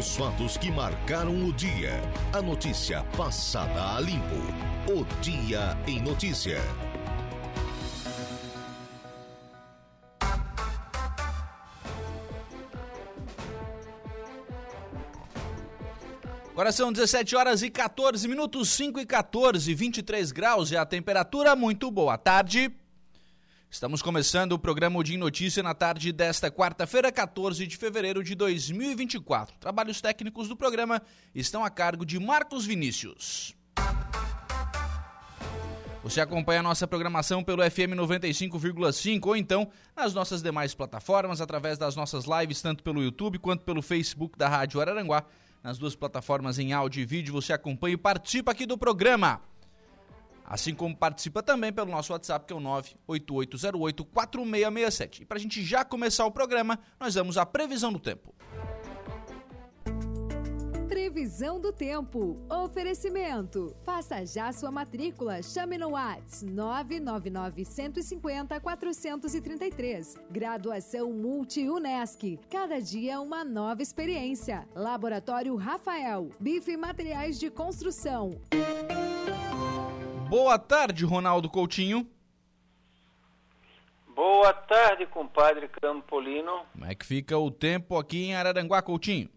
[0.00, 2.00] Os fatos que marcaram o dia.
[2.32, 4.34] A notícia passada a limpo.
[4.90, 6.58] O Dia em Notícia.
[16.50, 21.54] Agora são 17 horas e 14 minutos, 5 e 14, 23 graus e a temperatura.
[21.54, 22.74] Muito boa tarde.
[23.70, 29.56] Estamos começando o programa em Notícia na tarde desta quarta-feira, 14 de fevereiro de 2024.
[29.60, 31.00] Trabalhos técnicos do programa
[31.32, 33.54] estão a cargo de Marcos Vinícius.
[36.02, 41.78] Você acompanha a nossa programação pelo FM 95,5 ou então nas nossas demais plataformas, através
[41.78, 45.24] das nossas lives, tanto pelo YouTube quanto pelo Facebook da Rádio Araranguá.
[45.62, 49.40] Nas duas plataformas em áudio e vídeo, você acompanha e participa aqui do programa.
[50.50, 52.60] Assim como participa também pelo nosso WhatsApp, que é o
[53.08, 55.20] 988084667.
[55.20, 58.34] E para a gente já começar o programa, nós vamos à previsão do tempo.
[60.88, 62.36] Previsão do tempo.
[62.50, 63.76] Oferecimento.
[63.84, 65.40] Faça já sua matrícula.
[65.40, 70.16] Chame no Whats 999 150 433.
[70.32, 72.40] Graduação Multi-UNESC.
[72.50, 74.66] Cada dia uma nova experiência.
[74.74, 76.28] Laboratório Rafael.
[76.40, 78.30] Bife Materiais de Construção.
[80.30, 82.08] Boa tarde, Ronaldo Coutinho.
[84.06, 86.64] Boa tarde, compadre Campolino.
[86.70, 89.28] Como é que fica o tempo aqui em Araranguá, Coutinho?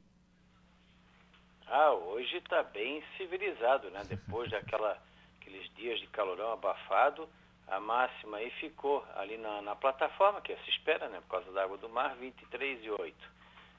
[1.65, 4.03] Ah, hoje está bem civilizado, né?
[4.07, 4.95] Depois daquela
[5.41, 7.27] aqueles dias de calorão abafado,
[7.67, 11.21] a máxima aí ficou ali na, na plataforma, que se espera, né?
[11.21, 13.15] Por causa da água do mar, 23 e 8.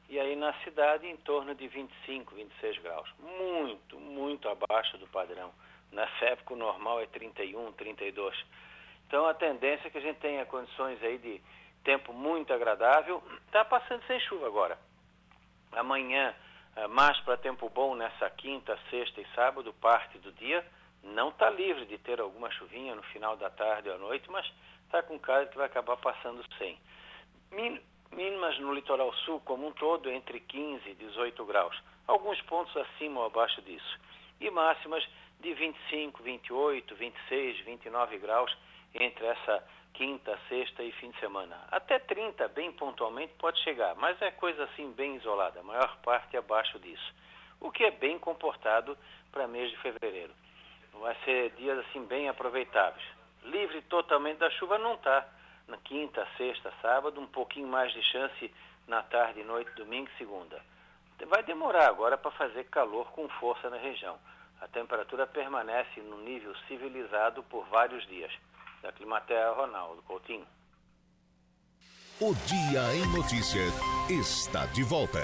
[0.08, 3.08] E aí na cidade em torno de 25, 26 graus.
[3.20, 5.52] Muito, muito abaixo do padrão.
[5.94, 8.36] Nessa época o normal é 31, 32.
[9.06, 11.40] Então a tendência é que a gente tenha condições aí de
[11.84, 13.22] tempo muito agradável.
[13.46, 14.76] Está passando sem chuva agora.
[15.72, 16.34] Amanhã,
[16.90, 20.66] mais para tempo bom nessa quinta, sexta e sábado, parte do dia.
[21.02, 24.50] Não está livre de ter alguma chuvinha no final da tarde ou à noite, mas
[24.84, 26.78] está com cara que vai acabar passando sem.
[28.10, 31.80] Mínimas no litoral sul como um todo entre 15 e 18 graus.
[32.06, 34.00] Alguns pontos acima ou abaixo disso.
[34.40, 35.06] E máximas
[35.44, 38.56] de 25, 28, 26, 29 graus
[38.94, 39.62] entre essa
[39.92, 41.54] quinta, sexta e fim de semana.
[41.70, 46.34] Até 30, bem pontualmente, pode chegar, mas é coisa assim bem isolada, a maior parte
[46.34, 47.14] abaixo disso.
[47.60, 48.96] O que é bem comportado
[49.30, 50.32] para mês de fevereiro.
[50.94, 53.04] Vai ser dias assim bem aproveitáveis.
[53.42, 55.28] Livre totalmente da chuva não está.
[55.68, 58.50] Na quinta, sexta, sábado, um pouquinho mais de chance
[58.88, 60.58] na tarde, noite, domingo e segunda.
[61.26, 64.18] Vai demorar agora para fazer calor com força na região
[64.60, 68.32] a temperatura permanece no nível civilizado por vários dias.
[68.82, 70.46] Da Climaterra, Ronaldo Coutinho.
[72.20, 73.72] O Dia em Notícias
[74.08, 75.20] está de volta.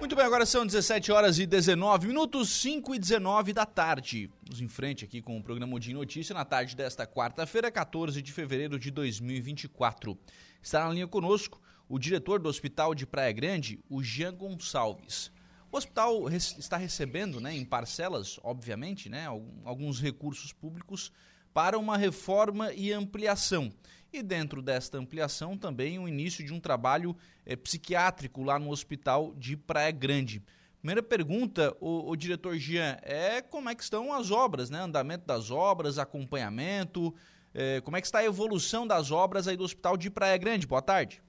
[0.00, 4.30] Muito bem, agora são 17 horas e 19 minutos, 5 e 19 da tarde.
[4.42, 8.32] Vamos em frente aqui com o programa de notícia na tarde desta quarta-feira, 14 de
[8.32, 10.18] fevereiro de 2024.
[10.62, 15.32] Está na linha conosco o diretor do Hospital de Praia Grande, o Jean Gonçalves.
[15.70, 19.26] O hospital está recebendo, né, em parcelas, obviamente, né,
[19.64, 21.12] alguns recursos públicos
[21.52, 23.72] para uma reforma e ampliação.
[24.12, 29.34] E dentro desta ampliação também o início de um trabalho é, psiquiátrico lá no Hospital
[29.36, 30.42] de Praia Grande.
[30.78, 34.80] Primeira pergunta, o, o, diretor Jean, é como é que estão as obras, né?
[34.80, 37.14] Andamento das obras, acompanhamento,
[37.52, 40.66] é, como é que está a evolução das obras aí do Hospital de Praia Grande?
[40.66, 41.20] Boa tarde.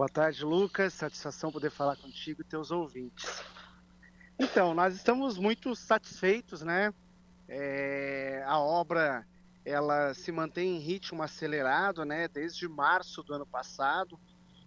[0.00, 0.94] Boa tarde, Lucas.
[0.94, 3.44] Satisfação poder falar contigo e teus ouvintes.
[4.38, 6.90] Então, nós estamos muito satisfeitos, né?
[7.46, 9.26] É, a obra
[9.62, 12.28] ela se mantém em ritmo acelerado, né?
[12.28, 14.18] Desde março do ano passado,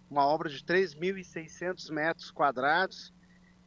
[0.08, 3.12] uma obra de 3.600 metros quadrados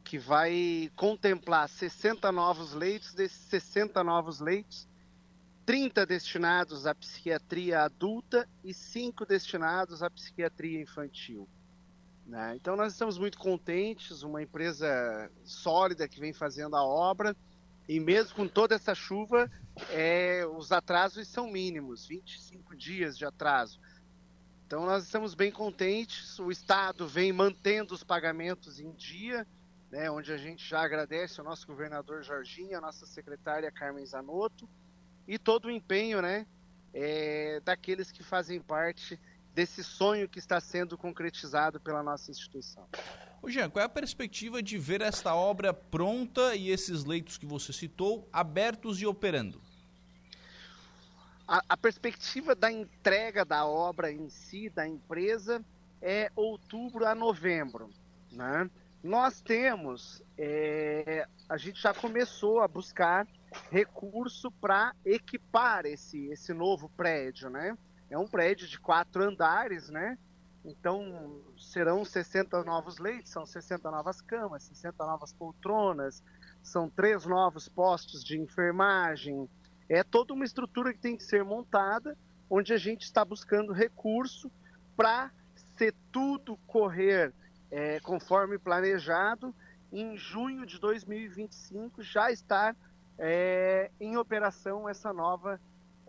[0.02, 3.12] que vai contemplar 60 novos leitos.
[3.12, 4.88] Desses 60 novos leitos,
[5.66, 11.46] 30 destinados à psiquiatria adulta e 5 destinados à psiquiatria infantil.
[12.28, 12.54] Né?
[12.56, 17.34] Então nós estamos muito contentes, uma empresa sólida que vem fazendo a obra,
[17.88, 19.50] e mesmo com toda essa chuva,
[19.90, 23.80] é, os atrasos são mínimos, 25 dias de atraso.
[24.66, 29.46] Então nós estamos bem contentes, o Estado vem mantendo os pagamentos em dia,
[29.90, 34.68] né, onde a gente já agradece ao nosso governador Jorginho, a nossa secretária Carmen Zanotto,
[35.26, 36.46] e todo o empenho né,
[36.92, 39.18] é, daqueles que fazem parte
[39.58, 42.86] desse sonho que está sendo concretizado pela nossa instituição.
[43.42, 47.44] Ô Jean, qual é a perspectiva de ver esta obra pronta e esses leitos que
[47.44, 49.60] você citou abertos e operando?
[51.48, 55.64] a, a, perspectiva da entrega da obra em si, da empresa,
[56.02, 57.90] é outubro a novembro.
[58.30, 58.70] Né?
[59.02, 63.26] Nós temos, é, a gente já começou a buscar
[63.72, 67.76] recurso para equipar esse, esse novo prédio, né?
[68.10, 70.18] É um prédio de quatro andares, né?
[70.64, 76.22] Então serão 60 novos leitos, são 60 novas camas, 60 novas poltronas,
[76.62, 79.48] são três novos postos de enfermagem.
[79.88, 82.16] É toda uma estrutura que tem que ser montada,
[82.50, 84.50] onde a gente está buscando recurso
[84.96, 85.30] para
[85.76, 87.32] se tudo correr
[87.70, 89.54] é, conforme planejado,
[89.92, 92.76] em junho de 2025 já estar
[93.18, 95.60] é, em operação essa nova,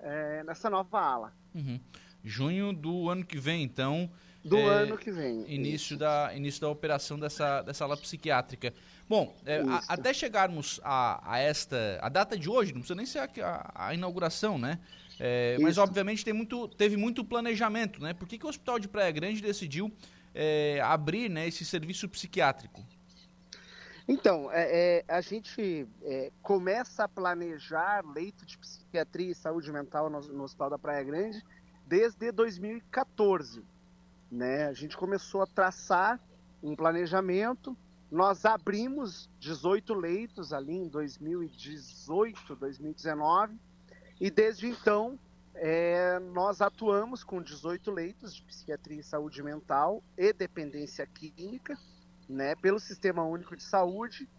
[0.04, 1.34] é, nessa nova ala.
[1.54, 1.80] Uhum.
[2.24, 4.10] Junho do ano que vem, então.
[4.44, 5.46] Do é, ano que vem.
[5.48, 8.74] Início da, início da operação dessa, dessa ala psiquiátrica.
[9.08, 12.00] Bom, é, a, até chegarmos a, a, esta.
[12.02, 14.80] A data de hoje, não precisa nem ser a, a inauguração, né?
[15.20, 18.14] É, mas obviamente tem muito, teve muito planejamento, né?
[18.14, 19.92] Por que, que o Hospital de Praia Grande decidiu
[20.34, 22.82] é, abrir né, esse serviço psiquiátrico?
[24.12, 24.64] Então, é,
[24.98, 30.44] é, a gente é, começa a planejar leito de psiquiatria e saúde mental no, no,
[30.46, 31.46] Hospital da Praia Grande
[31.86, 33.64] desde 2014.
[34.32, 34.66] Né?
[34.66, 36.20] A gente começou a traçar
[36.64, 37.78] um planejamento,
[38.10, 43.60] nós abrimos 18 leitos ali em 2018, 2019,
[44.20, 45.20] e desde então
[45.54, 51.78] é, nós atuamos com 18 leitos de psiquiatria e saúde mental e dependência química
[52.30, 54.30] né, pelo Sistema Único de Saúde.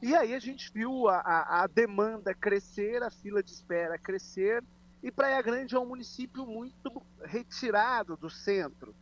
[0.00, 4.64] E aí a gente viu a, a, a demanda crescer, a fila de espera crescer,
[5.02, 8.94] e Praia Grande é um município muito retirado do centro.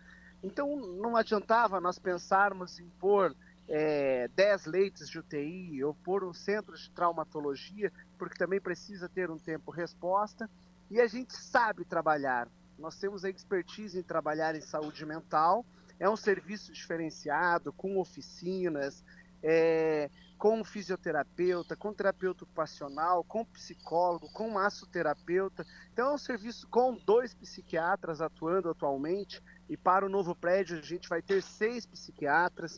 [0.42, 3.34] Então não adiantava nós pensarmos em pôr
[3.68, 9.30] é, 10 leitos de UTI ou pôr um centro de traumatologia, porque também precisa ter
[9.30, 10.50] um tempo resposta.
[10.90, 12.48] E a gente sabe trabalhar.
[12.76, 15.64] Nós temos a expertise em trabalhar em saúde mental
[16.02, 19.04] é um serviço diferenciado, com oficinas,
[19.40, 25.64] é, com fisioterapeuta, com terapeuta ocupacional, com psicólogo, com massoterapeuta.
[25.92, 30.82] Então é um serviço com dois psiquiatras atuando atualmente e para o novo prédio a
[30.82, 32.76] gente vai ter seis psiquiatras.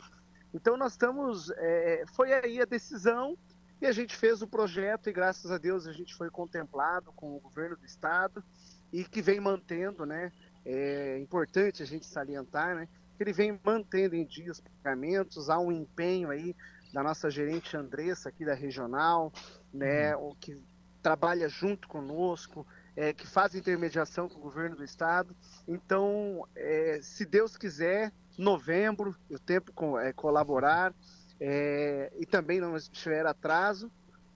[0.52, 3.38] Então nós estamos, é, foi aí a decisão
[3.80, 7.34] e a gente fez o projeto e graças a Deus a gente foi contemplado com
[7.34, 8.44] o governo do estado
[8.92, 10.30] e que vem mantendo, né?
[10.66, 12.86] É importante a gente salientar, né?
[13.16, 16.54] Que ele vem mantendo em dia os pagamentos, há um empenho aí
[16.92, 19.32] da nossa gerente Andressa aqui da regional,
[19.72, 20.28] né, uhum.
[20.28, 20.56] o que
[21.02, 22.66] trabalha junto conosco,
[22.96, 25.34] é, que faz intermediação com o governo do estado.
[25.66, 30.94] Então, é, se Deus quiser, novembro, o tempo com, é, colaborar
[31.40, 33.90] é, e também não estiver atraso,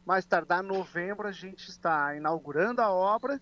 [0.04, 3.40] mais tardar novembro a gente está inaugurando a obra.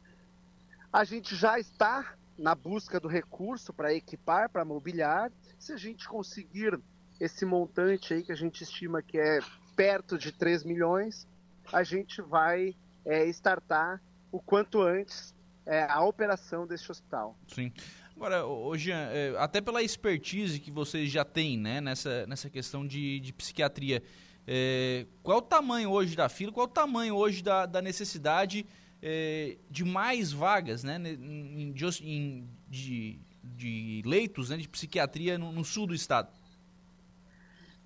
[0.93, 5.31] A gente já está na busca do recurso para equipar, para mobiliar.
[5.59, 6.79] Se a gente conseguir
[7.21, 9.39] esse montante aí que a gente estima que é
[9.75, 11.27] perto de 3 milhões,
[11.73, 12.75] a gente vai
[13.05, 15.35] é, startar o quanto antes
[15.65, 17.37] é, a operação desse hospital.
[17.49, 17.73] Sim.
[18.15, 23.21] Agora, hoje, é, até pela expertise que vocês já têm né, nessa, nessa questão de,
[23.21, 24.03] de psiquiatria,
[24.47, 28.65] é, qual o tamanho hoje da fila, qual o tamanho hoje da, da necessidade
[29.03, 35.87] é, de mais vagas né, de, de, de leitos né, de psiquiatria no, no, sul
[35.87, 36.31] do estado?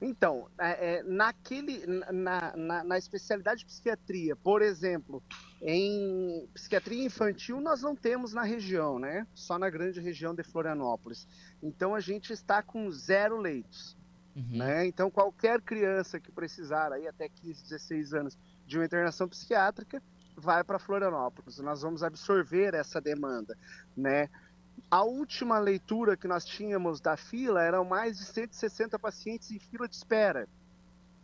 [0.01, 5.23] Então, é, é, naquele, na, na, na, especialidade de psiquiatria, por exemplo,
[5.61, 9.27] em psiquiatria infantil nós não temos na região, né?
[9.35, 11.29] Só na grande região de Florianópolis.
[11.63, 13.95] Então a gente está com zero leitos.
[14.35, 14.59] Uhum.
[14.59, 14.87] Né?
[14.87, 20.03] Então qualquer criança que precisar aí até 15, 16 anos de uma internação psiquiátrica,
[20.41, 21.59] vai para Florianópolis.
[21.59, 23.57] Nós vamos absorver essa demanda,
[23.97, 24.29] né?
[24.91, 29.87] A última leitura que nós tínhamos da fila eram mais de 160 pacientes em fila
[29.87, 30.49] de espera,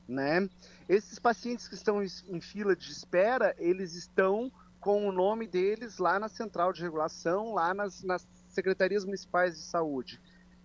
[0.07, 0.49] né?
[0.89, 6.19] Esses pacientes que estão em fila de espera, eles estão com o nome deles lá
[6.19, 10.21] na central de regulação, lá nas, nas secretarias municipais de saúde.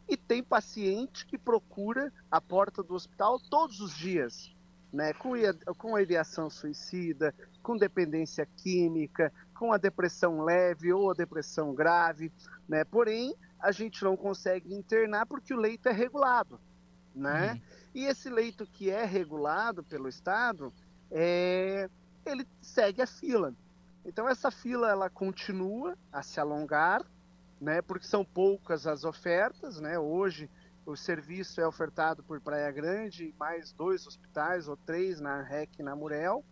[0.08, 4.54] E tem paciente que procura a porta do hospital todos os dias,
[4.92, 5.32] né, com,
[5.78, 7.34] com a ideação suicida,
[7.64, 12.32] com dependência química, com a depressão leve ou a depressão grave,
[12.68, 12.84] né?
[12.84, 16.60] Porém, a gente não consegue internar porque o leito é regulado,
[17.16, 17.54] né?
[17.54, 17.62] Uhum.
[17.94, 20.74] E esse leito que é regulado pelo Estado,
[21.12, 21.90] é,
[22.26, 23.54] ele segue a fila.
[24.04, 27.06] Então essa fila ela continua a se alongar,
[27.60, 27.82] né?
[27.82, 30.00] Porque são poucas as ofertas, né?
[30.00, 30.50] Hoje
[30.86, 35.84] o serviço é ofertado por Praia Grande, mais dois hospitais ou três na REC e
[35.84, 36.44] na Murel,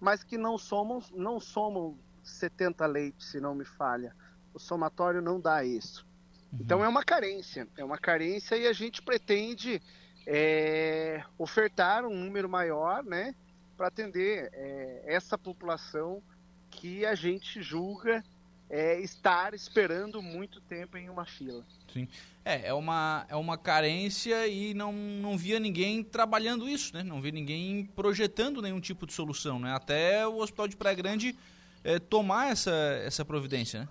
[0.00, 4.14] mas que não somam, não somam 70 leitos, se não me falha.
[4.52, 6.06] O somatório não dá isso.
[6.52, 6.58] Uhum.
[6.60, 9.80] Então é uma carência, é uma carência e a gente pretende
[10.26, 13.34] é, ofertar um número maior, né,
[13.76, 16.22] para atender é, essa população
[16.70, 18.24] que a gente julga
[18.68, 21.64] é, estar esperando muito tempo em uma fila.
[21.92, 22.08] Sim.
[22.44, 27.02] É, é uma, é uma carência e não, não via ninguém trabalhando isso, né?
[27.02, 29.72] Não via ninguém projetando nenhum tipo de solução, né?
[29.72, 31.36] Até o Hospital de Praia Grande
[31.82, 32.72] é, tomar essa,
[33.04, 33.88] essa providência, né?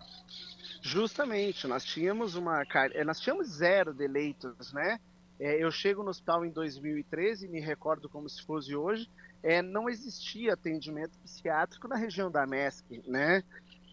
[0.81, 2.63] Justamente, nós tínhamos uma
[2.93, 4.99] é, nós tínhamos zero de leitos, né?
[5.39, 9.09] É, eu chego no hospital em 2013, me recordo como se fosse hoje,
[9.43, 13.43] é, não existia atendimento psiquiátrico na região da MESC, né?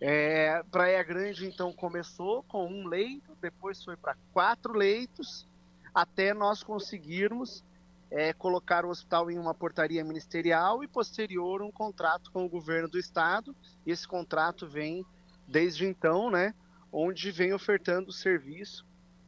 [0.04, 5.48] É, Praia Grande então começou com um leito, depois foi para quatro leitos,
[5.94, 7.64] até nós conseguirmos
[8.10, 12.88] é, colocar o hospital em uma portaria ministerial e posterior um contrato com o governo
[12.88, 13.54] do estado.
[13.86, 15.06] Esse contrato vem
[15.46, 16.52] desde então, né?
[16.90, 18.84] onde vem ofertando o serviço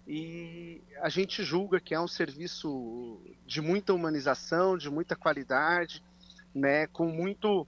[0.08, 6.02] e a gente julga que é um serviço de muita humanização, de muita qualidade,
[6.52, 7.64] né, com muito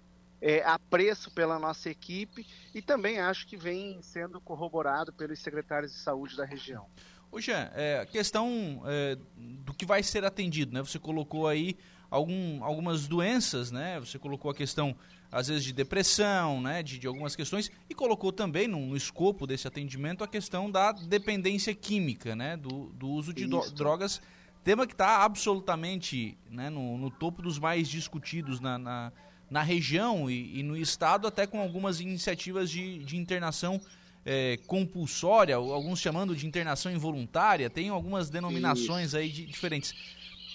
[0.47, 5.99] é, apreço pela nossa equipe e também acho que vem sendo corroborado pelos secretários de
[5.99, 6.87] saúde da região.
[7.33, 10.81] Ô Jean, é, a questão é, do que vai ser atendido, né?
[10.81, 11.77] Você colocou aí
[12.09, 13.99] algum, algumas doenças, né?
[13.99, 14.95] Você colocou a questão,
[15.33, 16.81] às vezes, de depressão, né?
[16.81, 20.93] De, de algumas questões, e colocou também no, no, escopo desse atendimento a questão da
[20.93, 22.57] dependência química, né?
[22.57, 24.23] Do, do uso de do, drogas,
[24.63, 26.71] tema que está absolutamente né?
[26.71, 29.13] no, no, topo dos mais discutidos na, na,
[29.51, 33.81] na região e, e, no estado, até com algumas iniciativas de, de internação
[34.25, 39.95] é, compulsória, alguns chamando de internação involuntária, tem algumas denominações aí de, diferentes.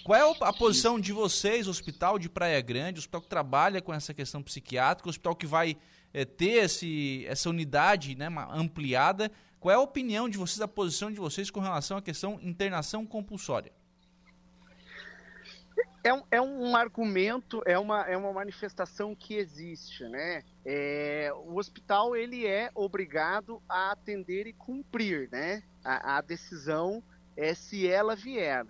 [0.04, 4.14] Qual é a posição de vocês, hospital de Praia Grande, hospital que trabalha com essa
[4.14, 5.78] questão psiquiátrica, hospital que vai
[6.14, 9.32] é, ter esse, essa unidade né, ampliada?
[9.60, 13.06] Qual é a opinião de vocês, a posição de vocês com relação à questão internação
[13.06, 13.72] compulsória?
[16.04, 20.44] É um, é um argumento, é uma, é uma manifestação que existe, né?
[20.66, 25.64] É, o hospital ele é obrigado a atender e cumprir, né?
[25.84, 27.04] A, a decisão
[27.36, 28.66] é se ela vier.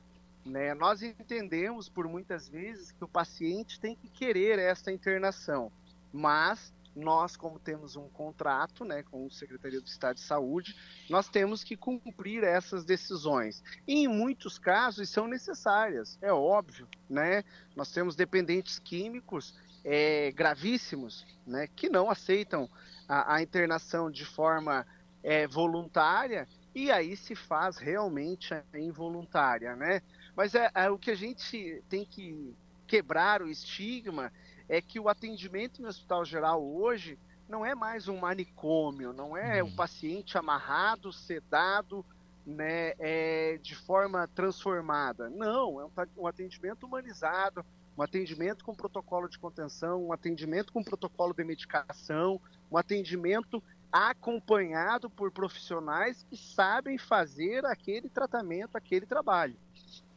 [0.46, 0.74] Né?
[0.74, 5.72] Nós entendemos por muitas vezes que o paciente tem que querer essa internação,
[6.12, 10.76] mas nós, como temos um contrato né, com o Secretaria do Estado de Saúde,
[11.10, 13.64] nós temos que cumprir essas decisões.
[13.88, 16.88] E em muitos casos são necessárias, é óbvio.
[17.10, 17.44] Né?
[17.76, 22.70] Nós temos dependentes químicos é, gravíssimos né, que não aceitam
[23.08, 24.86] a, a internação de forma
[25.24, 30.02] é, voluntária e aí se faz realmente involuntária, né?
[30.36, 32.56] Mas é, é, o que a gente tem que
[32.88, 34.32] quebrar o estigma
[34.72, 39.62] é que o atendimento no hospital geral hoje não é mais um manicômio, não é
[39.62, 42.06] o um paciente amarrado, sedado,
[42.46, 45.30] né, é, de forma transformada.
[45.30, 47.66] Não, é um, um atendimento humanizado,
[47.98, 52.40] um atendimento com protocolo de contenção, um atendimento com protocolo de medicação,
[52.72, 53.62] um atendimento
[53.92, 59.58] acompanhado por profissionais que sabem fazer aquele tratamento, aquele trabalho.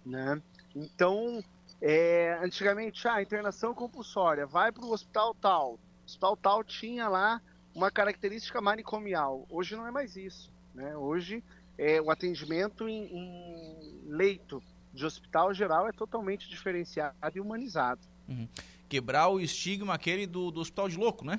[0.07, 0.41] Né?
[0.77, 1.43] Então,
[1.87, 5.73] é, antigamente, ah, internação compulsória, vai para o hospital tal.
[5.73, 7.43] O hospital tal tinha lá
[7.75, 9.47] uma característica manicomial.
[9.51, 10.51] Hoje não é mais isso.
[10.75, 10.97] Né?
[10.97, 11.45] Hoje,
[11.77, 14.63] é, o atendimento em, em leito
[14.95, 18.01] de hospital geral é totalmente diferenciado e humanizado.
[18.27, 18.49] Uhum.
[18.89, 21.39] Quebrar o estigma aquele do, do hospital de louco, né?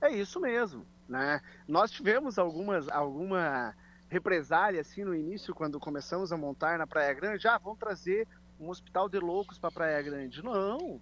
[0.00, 0.84] É isso mesmo.
[1.08, 1.40] Né?
[1.68, 3.72] Nós tivemos algumas, alguma
[4.08, 8.26] represália assim no início, quando começamos a montar na Praia Grande, ah, vamos trazer
[8.64, 10.42] um hospital de loucos para Praia Grande.
[10.42, 11.00] Não,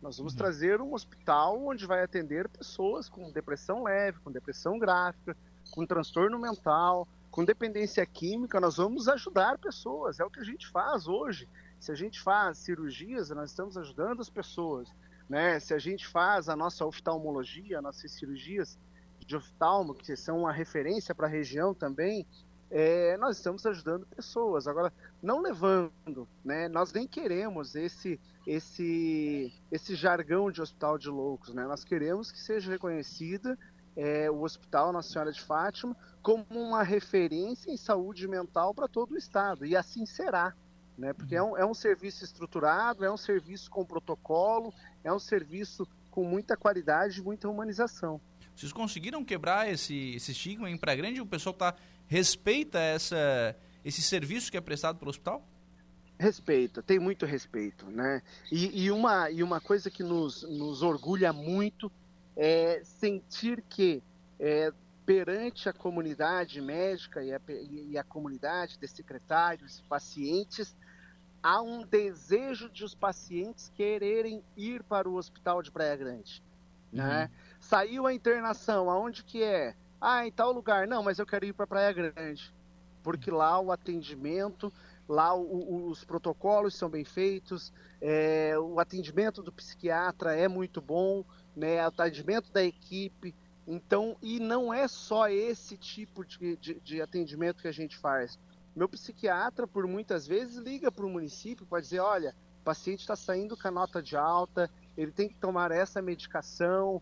[0.00, 0.38] nós vamos uhum.
[0.38, 5.36] trazer um hospital onde vai atender pessoas com depressão leve, com depressão gráfica,
[5.70, 8.58] com transtorno mental, com dependência química.
[8.58, 11.48] Nós vamos ajudar pessoas, é o que a gente faz hoje.
[11.78, 14.88] Se a gente faz cirurgias, nós estamos ajudando as pessoas.
[15.28, 15.60] Né?
[15.60, 18.78] Se a gente faz a nossa oftalmologia, nossas cirurgias,
[19.24, 22.26] de oftalmo, que são uma referência para a região também,
[22.74, 24.66] é, nós estamos ajudando pessoas.
[24.66, 24.90] Agora,
[25.22, 26.68] não levando, né?
[26.68, 31.66] Nós nem queremos esse esse esse jargão de hospital de loucos, né?
[31.66, 33.58] Nós queremos que seja reconhecida
[33.94, 39.12] é, o Hospital Nossa Senhora de Fátima como uma referência em saúde mental para todo
[39.12, 40.54] o estado e assim será,
[40.96, 41.12] né?
[41.12, 44.72] Porque é um, é um serviço estruturado, é um serviço com protocolo,
[45.04, 48.18] é um serviço com muita qualidade, muita humanização.
[48.54, 51.20] Vocês conseguiram quebrar esse, esse estigma Praia Grande?
[51.20, 51.74] O pessoal tá,
[52.12, 55.42] respeita essa, esse serviço que é prestado pelo hospital?
[56.18, 58.20] Respeita, tem muito respeito, né?
[58.50, 61.90] E, e, uma, e uma coisa que nos, nos orgulha muito
[62.36, 64.02] é sentir que
[64.38, 64.70] é,
[65.06, 70.76] perante a comunidade médica e a, e a comunidade de secretários e pacientes,
[71.42, 76.42] há um desejo de os pacientes quererem ir para o hospital de Praia Grande.
[76.92, 77.02] Né?
[77.02, 77.08] Uhum.
[77.08, 77.30] Né?
[77.58, 79.74] Saiu a internação, aonde que é?
[80.04, 80.88] Ah, em tal lugar.
[80.88, 82.52] Não, mas eu quero ir para Praia Grande.
[83.04, 84.72] Porque lá o atendimento,
[85.08, 90.80] lá o, o, os protocolos são bem feitos, é, o atendimento do psiquiatra é muito
[90.80, 93.32] bom, né, o atendimento da equipe.
[93.64, 98.36] Então, e não é só esse tipo de, de, de atendimento que a gente faz.
[98.74, 103.14] Meu psiquiatra, por muitas vezes, liga para o município para dizer: olha, o paciente está
[103.14, 107.00] saindo com a nota de alta, ele tem que tomar essa medicação,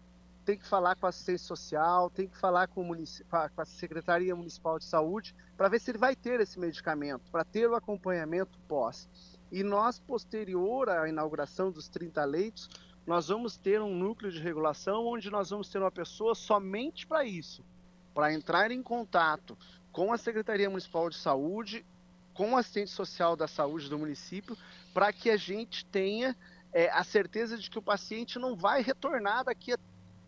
[0.50, 4.80] tem que falar com a assistência social, tem que falar com, com a Secretaria Municipal
[4.80, 9.08] de Saúde para ver se ele vai ter esse medicamento, para ter o acompanhamento pós.
[9.52, 12.68] E nós, posterior à inauguração dos 30 leitos,
[13.06, 17.24] nós vamos ter um núcleo de regulação onde nós vamos ter uma pessoa somente para
[17.24, 17.64] isso,
[18.12, 19.56] para entrar em contato
[19.92, 21.86] com a Secretaria Municipal de Saúde,
[22.34, 24.58] com o assistente social da saúde do município,
[24.92, 26.36] para que a gente tenha
[26.72, 29.78] é, a certeza de que o paciente não vai retornar daqui a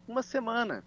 [0.06, 0.84] uma semana.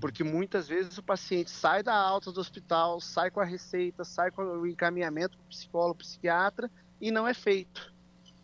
[0.00, 4.30] Porque muitas vezes o paciente sai da alta do hospital, sai com a receita, sai
[4.30, 7.92] com o encaminhamento para o psicólogo, psiquiatra e não é feito,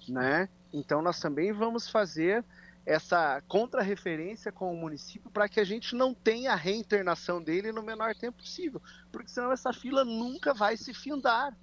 [0.08, 0.48] né?
[0.72, 2.44] Então nós também vamos fazer
[2.86, 7.82] essa contrarreferência com o município para que a gente não tenha a reinternação dele no
[7.82, 8.80] menor tempo possível,
[9.12, 11.56] porque senão essa fila nunca vai se findar,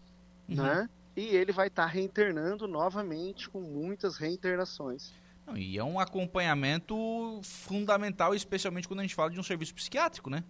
[0.47, 0.55] uhum.
[0.55, 0.89] né?
[1.15, 5.11] E ele vai estar tá reinternando novamente com muitas reinternações.
[5.47, 10.29] Não, e é um acompanhamento fundamental, especialmente quando a gente fala de um serviço psiquiátrico,
[10.29, 10.43] né?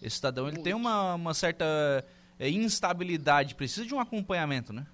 [0.00, 1.64] Esse cidadão ele tem uma, uma certa
[2.38, 4.86] é, instabilidade, precisa de um acompanhamento, né?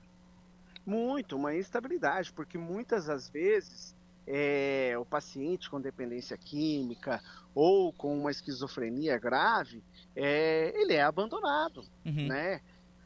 [0.86, 3.94] Muito, uma instabilidade, porque muitas das vezes
[4.26, 7.22] é, o paciente com dependência química
[7.54, 9.82] ou com uma esquizofrenia grave,
[10.16, 12.28] é, ele é abandonado, uhum.
[12.28, 12.62] né?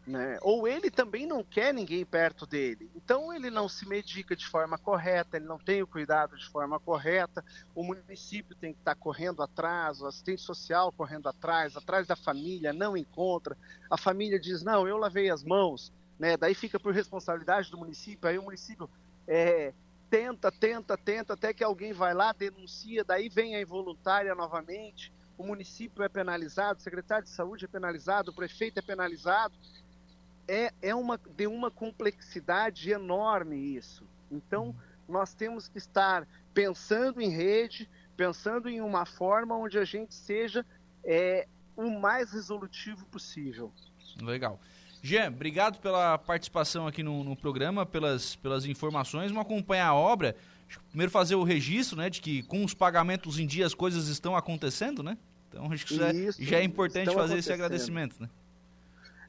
[0.09, 0.39] Né?
[0.41, 2.91] Ou ele também não quer ninguém perto dele.
[2.97, 6.81] Então ele não se medica de forma correta, ele não tem o cuidado de forma
[6.81, 7.45] correta.
[7.75, 12.73] O município tem que estar correndo atrás, o assistente social correndo atrás, atrás da família,
[12.73, 13.55] não encontra.
[13.91, 15.93] A família diz: não, eu lavei as mãos.
[16.19, 16.39] Né?
[16.39, 18.31] Daí fica por responsabilidade do município.
[18.31, 18.89] Aí o município
[19.27, 19.75] é,
[20.09, 25.13] tenta, tenta, tenta, até que alguém vai lá, denuncia, daí vem a involuntária novamente.
[25.37, 29.55] O município é penalizado, o secretário de saúde é penalizado, o prefeito é penalizado
[30.49, 34.05] é, é uma, de uma complexidade enorme isso.
[34.31, 34.75] Então,
[35.07, 40.65] nós temos que estar pensando em rede, pensando em uma forma onde a gente seja
[41.05, 43.73] é, o mais resolutivo possível.
[44.21, 44.59] Legal.
[45.03, 49.31] Jean, obrigado pela participação aqui no, no programa, pelas, pelas informações.
[49.31, 50.35] Vamos acompanhar a obra.
[50.89, 54.37] Primeiro fazer o registro, né, de que com os pagamentos em dia as coisas estão
[54.37, 55.17] acontecendo, né?
[55.49, 58.29] Então acho que já, Isso, já é importante fazer esse agradecimento, né?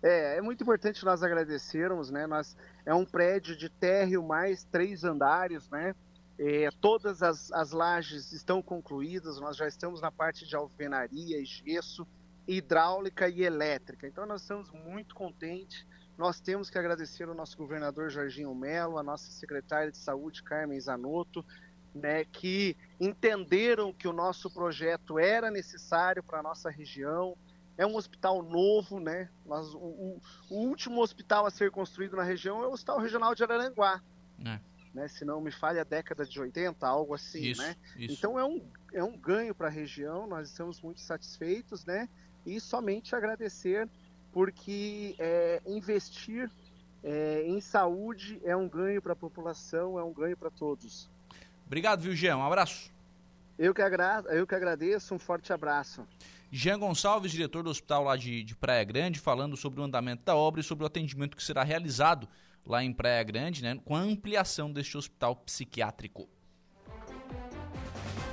[0.01, 2.25] É, é muito importante nós agradecermos, né?
[2.25, 5.93] Nós, é um prédio de térreo mais três andares, né?
[6.37, 11.45] É, todas as, as lajes estão concluídas, nós já estamos na parte de alvenaria e
[11.45, 12.07] gesso,
[12.47, 14.07] hidráulica e elétrica.
[14.07, 15.85] Então nós estamos muito contentes.
[16.17, 20.79] Nós temos que agradecer ao nosso governador Jorginho Melo, a nossa secretária de saúde Carmen
[20.79, 21.45] Zanotto,
[21.93, 27.37] né, que entenderam que o nosso projeto era necessário para a nossa região,
[27.79, 29.29] é um hospital novo, né?
[29.45, 33.33] Mas o, o, o, último hospital a ser construído na região é o Hospital Regional
[33.33, 34.03] de Araranguá.
[34.45, 34.59] É.
[34.93, 35.07] Né?
[35.07, 37.77] Se não me falha, a década de 80, algo assim, isso, né?
[37.95, 38.13] Isso.
[38.13, 42.09] Então é um, é um ganho para a região, nós estamos muito satisfeitos, né?
[42.45, 43.87] E somente agradecer,
[44.33, 46.51] porque é, investir
[47.01, 51.09] é, em saúde é um ganho para a população, é um ganho para todos.
[51.65, 52.35] Obrigado, viu, Jean?
[52.35, 52.91] Um abraço.
[53.57, 56.05] Eu que, agra eu que agradeço, um forte abraço.
[56.51, 60.35] Jean Gonçalves, diretor do hospital lá de, de, Praia Grande, falando sobre o andamento da
[60.35, 62.27] obra e sobre o atendimento que será realizado
[62.65, 66.27] lá em Praia Grande, né, com a ampliação deste hospital psiquiátrico.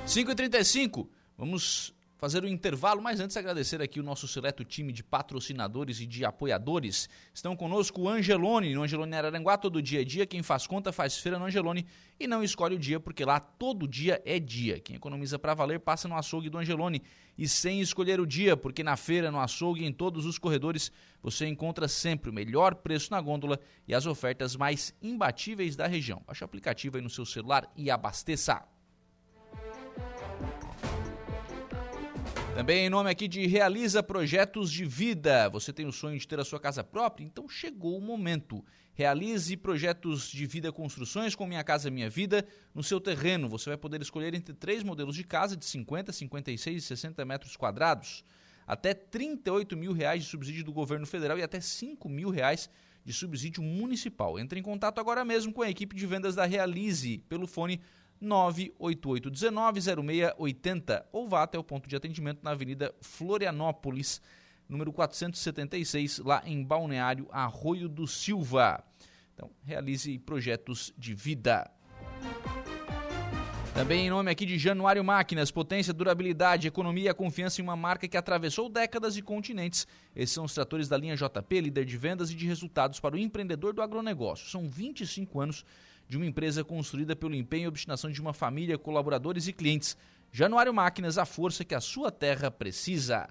[0.05, 5.99] 5h35, vamos fazer um intervalo, mas antes agradecer aqui o nosso seleto time de patrocinadores
[6.01, 7.07] e de apoiadores.
[7.33, 10.25] Estão conosco o Angelone, no Angelone Araranguá, todo dia é dia.
[10.25, 11.85] Quem faz conta faz feira no Angelone
[12.19, 14.79] e não escolhe o dia, porque lá todo dia é dia.
[14.79, 17.03] Quem economiza para valer passa no açougue do Angelone
[17.37, 21.45] e sem escolher o dia, porque na feira, no açougue, em todos os corredores, você
[21.45, 26.23] encontra sempre o melhor preço na gôndola e as ofertas mais imbatíveis da região.
[26.25, 28.76] Baixe o aplicativo aí no seu celular e abasteça.
[32.57, 35.47] Também em nome aqui de Realiza Projetos de Vida.
[35.49, 37.23] Você tem o sonho de ter a sua casa própria?
[37.23, 38.65] Então chegou o momento.
[38.95, 42.43] Realize projetos de vida construções com Minha Casa Minha Vida
[42.73, 43.47] no seu terreno.
[43.47, 47.55] Você vai poder escolher entre três modelos de casa de 50, 56 e 60 metros
[47.55, 48.25] quadrados.
[48.65, 52.71] até 38 mil reais de subsídio do governo federal e até 5 mil reais
[53.05, 54.39] de subsídio municipal.
[54.39, 57.79] Entre em contato agora mesmo com a equipe de vendas da Realize pelo fone
[58.21, 64.21] 988190680 ou vá até o ponto de atendimento na Avenida Florianópolis,
[64.67, 68.83] número 476, lá em Balneário Arroio do Silva.
[69.33, 71.71] Então, realize projetos de vida.
[73.77, 78.07] Também em nome aqui de Januário Máquinas, potência, durabilidade, economia e confiança em uma marca
[78.07, 79.87] que atravessou décadas e continentes.
[80.15, 83.19] Esses são os tratores da linha JP, líder de vendas e de resultados para o
[83.19, 84.49] empreendedor do agronegócio.
[84.49, 85.63] São 25 anos
[86.15, 89.97] uma empresa construída pelo empenho e obstinação de uma família, colaboradores e clientes.
[90.31, 93.27] Januário Máquinas, a força que a sua terra precisa.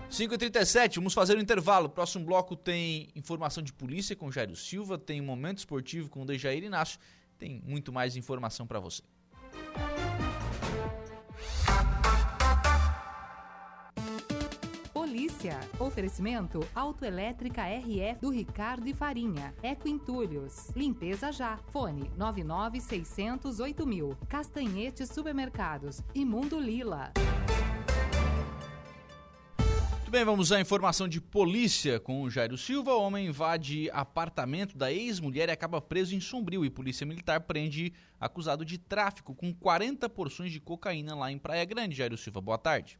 [0.10, 1.88] 5h37, vamos fazer um intervalo.
[1.88, 6.64] Próximo bloco tem informação de polícia com Jairo Silva, tem um momento esportivo com Dejair
[6.64, 7.00] Inácio,
[7.38, 9.04] tem muito mais informação para você.
[14.92, 15.60] Polícia.
[15.80, 19.54] Oferecimento Autoelétrica RF do Ricardo e Farinha.
[19.64, 20.70] Eco Entulhos.
[20.76, 21.58] Limpeza já.
[21.72, 24.18] Fone 99608 mil.
[24.28, 26.02] Castanhete Supermercados.
[26.14, 27.12] Imundo Lila.
[30.10, 32.96] Muito bem, vamos à informação de polícia com o Jairo Silva.
[32.96, 36.66] O homem invade apartamento da ex-mulher e acaba preso em Sombrio.
[36.66, 41.64] E polícia militar prende acusado de tráfico com 40 porções de cocaína lá em Praia
[41.64, 41.96] Grande.
[41.96, 42.98] Jairo Silva, boa tarde.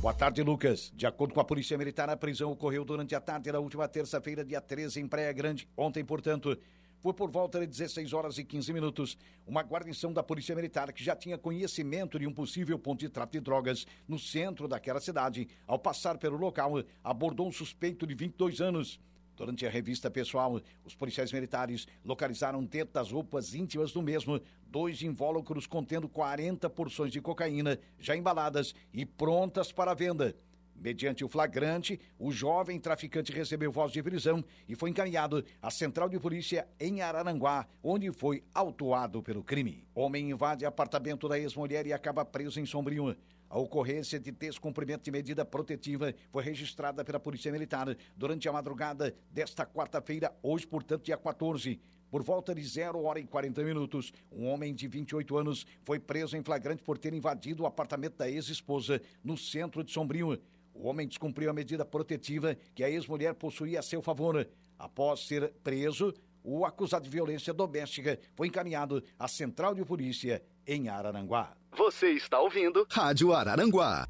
[0.00, 0.92] Boa tarde, Lucas.
[0.94, 4.44] De acordo com a Polícia Militar, a prisão ocorreu durante a tarde da última terça-feira,
[4.44, 5.66] dia 13, em Praia Grande.
[5.76, 6.56] Ontem, portanto,
[7.04, 9.18] foi por volta de 16 horas e 15 minutos.
[9.46, 13.34] Uma guarnição da Polícia Militar que já tinha conhecimento de um possível ponto de tráfico
[13.34, 18.62] de drogas no centro daquela cidade, ao passar pelo local, abordou um suspeito de 22
[18.62, 18.98] anos.
[19.36, 25.02] Durante a revista pessoal, os policiais militares localizaram dentro das roupas íntimas do mesmo dois
[25.02, 30.34] invólucros contendo 40 porções de cocaína já embaladas e prontas para venda.
[30.76, 36.08] Mediante o flagrante, o jovem traficante recebeu voz de prisão e foi encaminhado à central
[36.08, 39.86] de polícia em Araranguá, onde foi autuado pelo crime.
[39.94, 43.16] Homem invade apartamento da ex-mulher e acaba preso em Sombrio.
[43.48, 49.14] A ocorrência de descumprimento de medida protetiva foi registrada pela Polícia Militar durante a madrugada
[49.30, 51.80] desta quarta-feira, hoje, portanto, dia 14.
[52.10, 56.36] Por volta de 0 hora e 40 minutos, um homem de 28 anos foi preso
[56.36, 60.40] em flagrante por ter invadido o apartamento da ex-esposa no centro de Sombrio.
[60.74, 64.46] O homem descumpriu a medida protetiva que a ex-mulher possuía a seu favor.
[64.76, 70.88] Após ser preso, o acusado de violência doméstica foi encaminhado à central de polícia em
[70.88, 71.56] Araranguá.
[71.76, 74.08] Você está ouvindo Rádio Araranguá.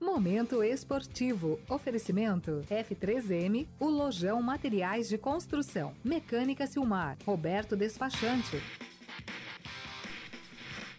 [0.00, 1.60] Momento esportivo.
[1.68, 5.94] Oferecimento F3M, o Lojão Materiais de Construção.
[6.02, 7.18] Mecânica Silmar.
[7.26, 8.56] Roberto Despachante.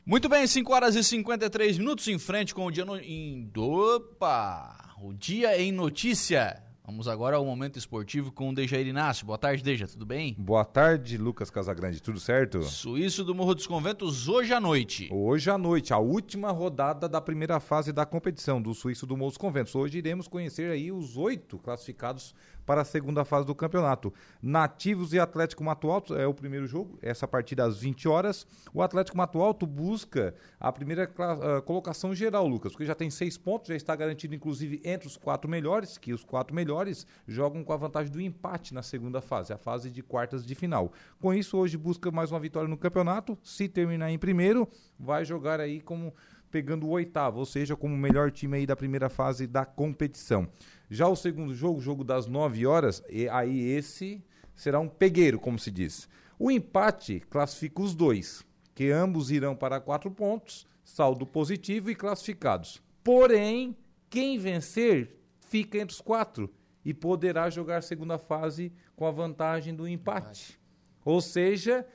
[0.10, 2.98] Muito bem, 5 horas e 53 minutos em frente com o dia no...
[2.98, 4.96] em Opa!
[5.00, 6.64] O dia em notícia.
[6.84, 9.24] Vamos agora ao momento esportivo com o Dejair Inácio.
[9.24, 10.36] Boa tarde, Deja, tudo bem?
[10.40, 12.64] Boa tarde, Lucas Casagrande, tudo certo?
[12.64, 15.08] Suíço do Morro dos Conventos, hoje à noite.
[15.12, 19.30] Hoje à noite, a última rodada da primeira fase da competição do Suíço do Morro
[19.30, 19.76] dos Conventos.
[19.76, 22.34] Hoje iremos conhecer aí os oito classificados
[22.70, 24.14] para a segunda fase do campeonato.
[24.40, 28.46] Nativos e Atlético Mato Alto é o primeiro jogo, essa partida às 20 horas.
[28.72, 33.40] O Atlético Mato Alto busca a primeira uh, colocação geral, Lucas, porque já tem seis
[33.40, 37.74] pontos, já está garantido inclusive entre os quatro melhores, que os quatro melhores jogam com
[37.74, 40.94] a vantagem do empate na segunda fase, a fase de quartas de final.
[41.20, 43.36] Com isso, hoje busca mais uma vitória no campeonato.
[43.42, 46.14] Se terminar em primeiro, vai jogar aí como
[46.52, 50.48] pegando o oitavo, ou seja, como o melhor time aí da primeira fase da competição.
[50.90, 54.24] Já o segundo jogo, jogo das 9 horas, e aí esse
[54.56, 56.10] será um pegueiro, como se diz.
[56.38, 62.82] O empate classifica os dois, que ambos irão para quatro pontos, saldo positivo e classificados.
[63.04, 63.78] Porém,
[64.10, 66.52] quem vencer fica entre os quatro
[66.84, 70.60] e poderá jogar segunda fase com a vantagem do empate.
[71.06, 71.86] Ou seja,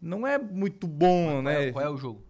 [0.00, 1.52] não é muito bom, Mas né?
[1.54, 2.24] Qual é, qual é o jogo?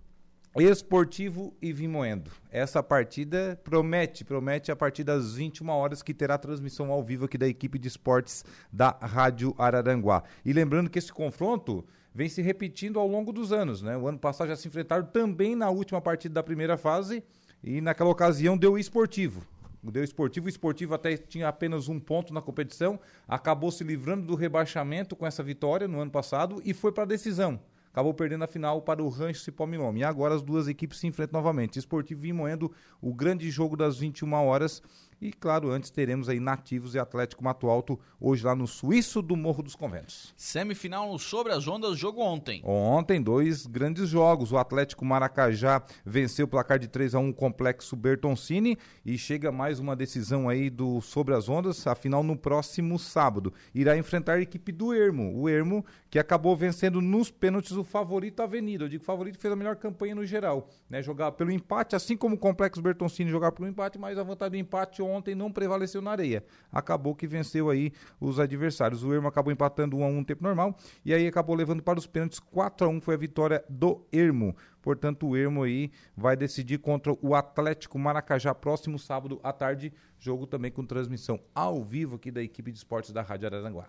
[0.61, 2.31] Esportivo e Vimoendo.
[2.51, 7.39] Essa partida promete, promete a partir das 21 horas que terá transmissão ao vivo aqui
[7.39, 10.23] da equipe de esportes da Rádio Araranguá.
[10.45, 11.83] E lembrando que esse confronto
[12.15, 13.97] vem se repetindo ao longo dos anos, né?
[13.97, 17.25] O ano passado já se enfrentaram também na última partida da primeira fase
[17.65, 19.47] e naquela ocasião deu esportivo.
[19.83, 24.35] Deu esportivo, o esportivo até tinha apenas um ponto na competição, acabou se livrando do
[24.35, 27.59] rebaixamento com essa vitória no ano passado e foi para a decisão
[27.93, 30.01] acabou perdendo a final para o Rancho Cipó Milome.
[30.01, 31.79] E agora as duas equipes se enfrentam novamente.
[31.79, 34.83] Esportivo e Moendo, o grande jogo das 21 horas
[35.23, 39.37] e, claro, antes teremos aí Nativos e Atlético Mato Alto, hoje lá no Suíço do
[39.37, 40.35] Morro dos Conventos.
[40.37, 42.61] Semifinal sobre as ondas, jogo ontem.
[42.65, 44.51] Ontem, dois grandes jogos.
[44.51, 49.53] O Atlético Maracajá venceu o placar de 3 a 1 o Complexo Bertoncini e chega
[49.53, 53.55] mais uma decisão aí do sobre as ondas, a final no próximo sábado.
[53.73, 55.39] Irá enfrentar a equipe do Ermo.
[55.39, 58.87] O Ermo que acabou vencendo nos pênaltis o favorito Avenida.
[58.87, 61.01] Eu digo favorito fez a melhor campanha no geral, né?
[61.01, 64.57] Jogar pelo empate, assim como o Complexo Bertoncini jogar pelo empate, mas a vantagem do
[64.57, 66.45] empate ontem não prevaleceu na areia.
[66.71, 69.03] Acabou que venceu aí os adversários.
[69.03, 71.99] O Ermo acabou empatando 1 a 1 no tempo normal e aí acabou levando para
[71.99, 74.57] os pênaltis 4 a 1 foi a vitória do Ermo.
[74.81, 80.47] Portanto, o Ermo aí vai decidir contra o Atlético Maracajá próximo sábado à tarde, jogo
[80.47, 83.87] também com transmissão ao vivo aqui da equipe de esportes da Rádio Araranguá.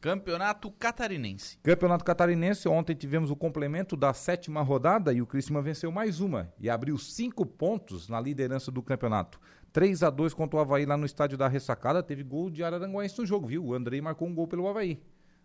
[0.00, 1.58] Campeonato Catarinense.
[1.62, 6.52] Campeonato Catarinense, ontem tivemos o complemento da sétima rodada e o Criciúma venceu mais uma
[6.60, 9.40] e abriu cinco pontos na liderança do campeonato.
[9.76, 12.02] 3 a 2 contra o Havaí lá no estádio da Ressacada.
[12.02, 13.62] Teve gol de Araranguense no jogo, viu?
[13.62, 14.98] O Andrei marcou um gol pelo Havaí.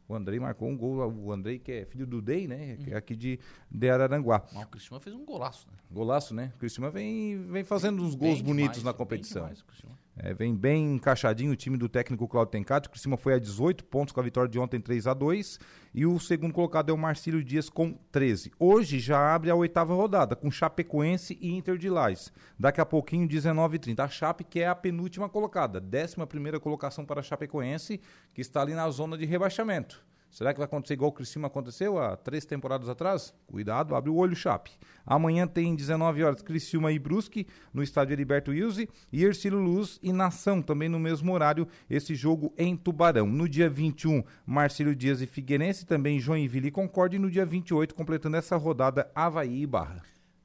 [0.08, 2.78] O Andrei marcou um gol, o Andrei que é filho do Dei, né?
[2.78, 3.38] Que é aqui de,
[3.70, 4.42] de Araranguá.
[4.54, 5.78] Mas o Cristiano fez um golaço, né?
[5.92, 6.54] Golaço, né?
[6.56, 9.42] O Cristiano vem, vem fazendo uns gols Bem bonitos demais, na bem competição.
[9.42, 10.00] demais o Criciúma.
[10.18, 12.88] É, vem bem encaixadinho o time do técnico Claudio Tencati.
[12.88, 15.60] O Criciúma foi a 18 pontos com a vitória de ontem 3 a 2
[15.94, 18.52] E o segundo colocado é o Marcílio Dias com 13.
[18.60, 22.32] Hoje já abre a oitava rodada com Chapecoense e Inter de Lais.
[22.60, 24.00] Daqui a pouquinho, 19h30.
[24.00, 25.80] A Chape, que é a penúltima colocada.
[25.80, 28.02] Décima primeira colocação para a Chapecoense,
[28.34, 30.04] que está ali na zona de rebaixamento.
[30.32, 33.34] Será que vai acontecer igual o Criciúma aconteceu há três temporadas atrás?
[33.46, 34.72] Cuidado, abre o olho, Chape.
[35.06, 40.14] Amanhã tem 19 horas Criciúma e Brusque no estádio Heriberto Wilson e Ercílio Luz e
[40.14, 43.28] Nação também no mesmo horário, esse jogo em Tubarão.
[43.28, 47.94] No dia 21, Marcílio Dias e Figueirense, também Joinville e Concorde e no dia 28,
[47.94, 50.02] completando essa rodada, Havaí e Barra.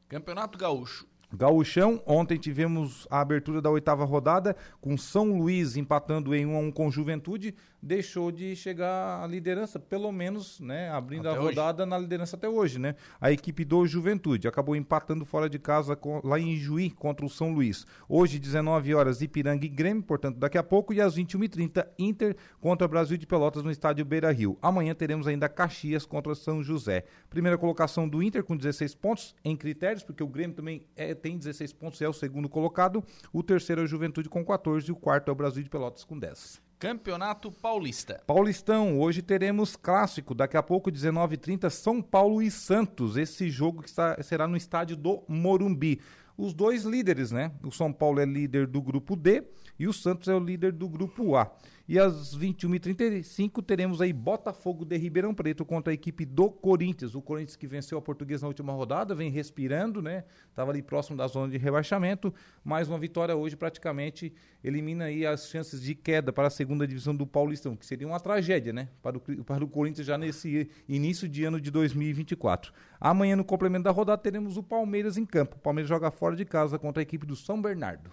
[0.08, 1.06] Campeonato Gaúcho.
[1.32, 6.58] Gauchão, ontem tivemos a abertura da oitava rodada, com São Luís empatando em 1 a
[6.60, 7.54] 1 com Juventude,
[7.86, 11.48] deixou de chegar à liderança, pelo menos, né, abrindo Até a hoje.
[11.50, 12.96] rodada na liderança até hoje, né?
[13.20, 17.28] A equipe do Juventude acabou empatando fora de casa com- lá em Juí contra o
[17.30, 17.86] São Luís.
[18.08, 22.88] Hoje, 19 horas, Ipiranga e Grêmio, portanto, daqui a pouco, e às 21h30, Inter contra
[22.88, 24.58] Brasil de Pelotas no estádio Beira Rio.
[24.60, 27.04] Amanhã teremos ainda Caxias contra São José.
[27.30, 31.38] Primeira colocação do Inter com 16 pontos em critérios, porque o Grêmio também é- tem
[31.38, 33.04] 16 pontos, é o segundo colocado.
[33.32, 36.02] O terceiro é o Juventude com 14 e o quarto é o Brasil de Pelotas
[36.02, 36.64] com 10.
[36.78, 38.22] Campeonato Paulista.
[38.26, 43.88] Paulistão, hoje teremos clássico, daqui a pouco 19h30, São Paulo e Santos, esse jogo que
[43.88, 46.02] está- será no estádio do Morumbi.
[46.36, 47.50] Os dois líderes, né?
[47.62, 49.42] O São Paulo é líder do grupo D
[49.78, 51.50] e o Santos é o líder do grupo A.
[51.88, 57.14] E às 21h35 teremos aí Botafogo de Ribeirão Preto contra a equipe do Corinthians.
[57.14, 60.24] O Corinthians que venceu a Portuguesa na última rodada, vem respirando, né?
[60.50, 62.34] Estava ali próximo da zona de rebaixamento.
[62.64, 64.32] Mais uma vitória hoje praticamente
[64.64, 68.18] elimina aí as chances de queda para a segunda divisão do Paulistão, que seria uma
[68.18, 68.88] tragédia, né?
[69.00, 72.72] Para o, para o Corinthians já nesse início de ano de 2024.
[73.00, 75.54] Amanhã, no complemento da rodada, teremos o Palmeiras em campo.
[75.54, 78.10] O Palmeiras joga fora de casa contra a equipe do São Bernardo.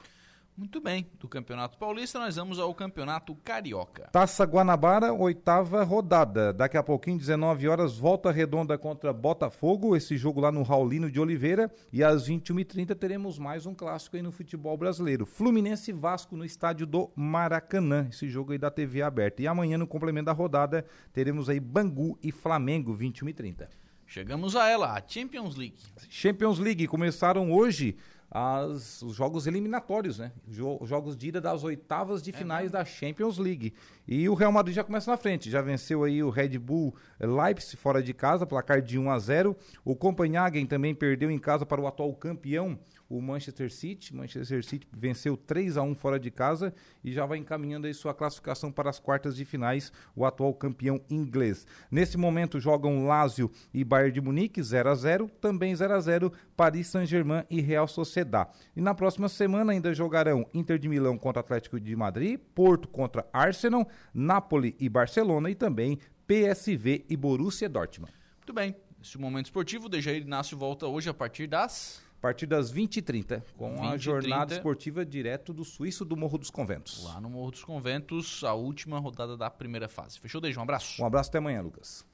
[0.56, 1.08] Muito bem.
[1.20, 4.08] Do Campeonato Paulista, nós vamos ao Campeonato Carioca.
[4.12, 6.54] Taça Guanabara, oitava rodada.
[6.54, 9.96] Daqui a pouquinho, 19 horas, volta redonda contra Botafogo.
[9.96, 11.72] Esse jogo lá no Raulino de Oliveira.
[11.92, 15.26] E às 21h30 teremos mais um clássico aí no futebol brasileiro.
[15.26, 18.08] Fluminense e Vasco no estádio do Maracanã.
[18.12, 19.42] Esse jogo aí da TV aberta.
[19.42, 23.68] E amanhã, no complemento da rodada, teremos aí Bangu e Flamengo, 21h30.
[24.06, 25.78] Chegamos a ela, a Champions League.
[26.08, 27.98] Champions League começaram hoje
[28.36, 30.32] as, os jogos eliminatórios, né?
[30.48, 33.74] Jo- jogos de ida das oitavas de finais da Champions League.
[34.08, 37.78] E o Real Madrid já começa na frente, já venceu aí o Red Bull Leipzig
[37.78, 39.56] fora de casa, placar de 1 a 0.
[39.86, 42.80] O Copenhagen também perdeu em casa para o atual campeão,
[43.14, 44.16] o Manchester City.
[44.16, 46.74] Manchester City venceu 3 a 1 fora de casa
[47.04, 51.00] e já vai encaminhando aí sua classificação para as quartas de finais, o atual campeão
[51.10, 51.68] inglês.
[51.92, 56.34] Nesse momento jogam Lazio e Bayern de Munique 0 a 0, também 0 a 0
[56.58, 58.50] Paris Saint-Germain e Real Sociedad.
[58.76, 63.28] E na próxima semana ainda jogarão Inter de Milão contra Atlético de Madrid, Porto contra
[63.32, 68.12] Arsenal, Napoli e Barcelona e também PSV e Borussia Dortmund.
[68.38, 68.76] Muito bem.
[69.00, 72.02] Esse momento esportivo, o Dejair Inácio volta hoje a partir das...
[72.24, 74.56] A partir das 20h30, com 20 a jornada 30.
[74.56, 77.04] esportiva direto do Suíço do Morro dos Conventos.
[77.04, 80.22] Lá no Morro dos Conventos, a última rodada da primeira fase.
[80.22, 80.58] Fechou, Dejair?
[80.58, 81.02] Um abraço.
[81.02, 82.06] Um abraço até amanhã, Lucas.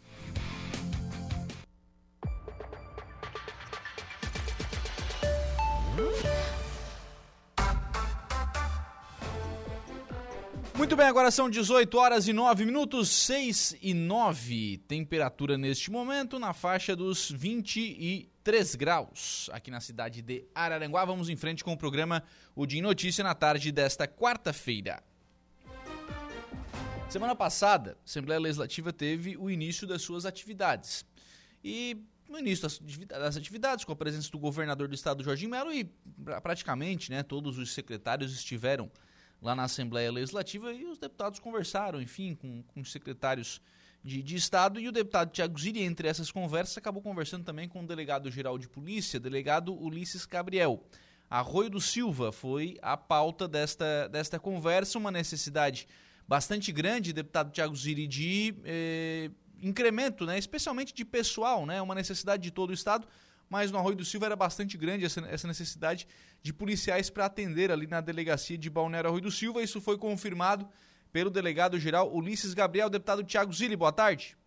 [10.80, 14.78] Muito bem, agora são 18 horas e 9 minutos, 6 e 9.
[14.88, 21.04] Temperatura neste momento na faixa dos 23 graus aqui na cidade de Araranguá.
[21.04, 22.24] Vamos em frente com o programa
[22.56, 25.04] O Dia em Notícia na tarde desta quarta-feira.
[27.10, 31.06] Semana passada, a Assembleia Legislativa teve o início das suas atividades.
[31.62, 32.70] E no início
[33.06, 35.84] das atividades, com a presença do governador do estado, Jorginho Melo, e
[36.42, 38.89] praticamente né, todos os secretários estiveram
[39.41, 43.62] lá na Assembleia Legislativa e os deputados conversaram, enfim, com, com os secretários
[44.04, 47.84] de, de, Estado e o deputado Tiago Ziri, entre essas conversas, acabou conversando também com
[47.84, 50.84] o delegado-geral de polícia, delegado Ulisses Gabriel.
[51.30, 55.88] Arroio do Silva foi a pauta desta, desta conversa, uma necessidade
[56.28, 62.43] bastante grande, deputado Tiago Ziri, de eh, incremento, né, especialmente de pessoal, né, uma necessidade
[62.43, 63.08] de todo o Estado,
[63.49, 66.07] mas no Arroio do Silva era bastante grande essa, essa necessidade
[66.41, 69.63] de policiais para atender ali na delegacia de Balneário Arroio do Silva.
[69.63, 70.67] Isso foi confirmado
[71.12, 73.75] pelo delegado-geral Ulisses Gabriel, deputado Tiago Zilli.
[73.75, 74.38] Boa tarde.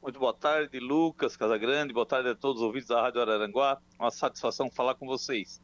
[0.00, 1.92] Muito boa tarde, Lucas Casagrande.
[1.92, 3.78] Boa tarde a todos os ouvintes da Rádio Araranguá.
[3.98, 5.60] Uma satisfação falar com vocês.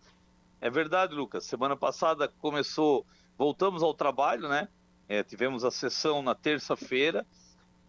[0.61, 1.45] É verdade, Lucas.
[1.45, 4.69] Semana passada começou, voltamos ao trabalho, né?
[5.09, 7.27] É, tivemos a sessão na terça-feira,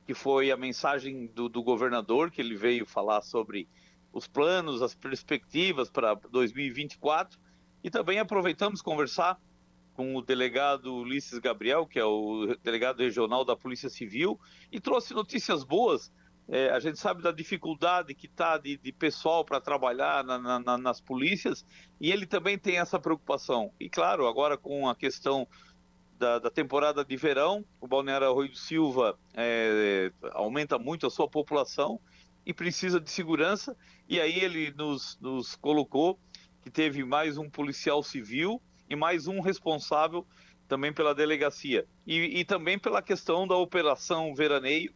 [0.05, 3.67] que foi a mensagem do, do governador, que ele veio falar sobre
[4.11, 7.39] os planos, as perspectivas para 2024
[7.83, 9.39] e também aproveitamos conversar
[9.93, 14.39] com o delegado Ulisses Gabriel, que é o delegado regional da Polícia Civil,
[14.71, 16.11] e trouxe notícias boas.
[16.47, 20.77] É, a gente sabe da dificuldade que está de, de, pessoal para trabalhar na, na,
[20.77, 21.65] nas polícias,
[21.99, 23.71] e ele também tem essa preocupação.
[23.79, 25.47] E claro, agora com a questão
[26.17, 31.27] da, da temporada de verão, o Balneário Arroio do Silva é, aumenta muito a sua
[31.27, 31.99] população,
[32.49, 33.77] e precisa de segurança.
[34.07, 36.19] E aí ele nos, nos colocou
[36.63, 38.59] que teve mais um policial civil
[38.89, 40.25] e mais um responsável
[40.67, 41.85] também pela delegacia.
[42.07, 44.91] E, e também pela questão da operação veraneio,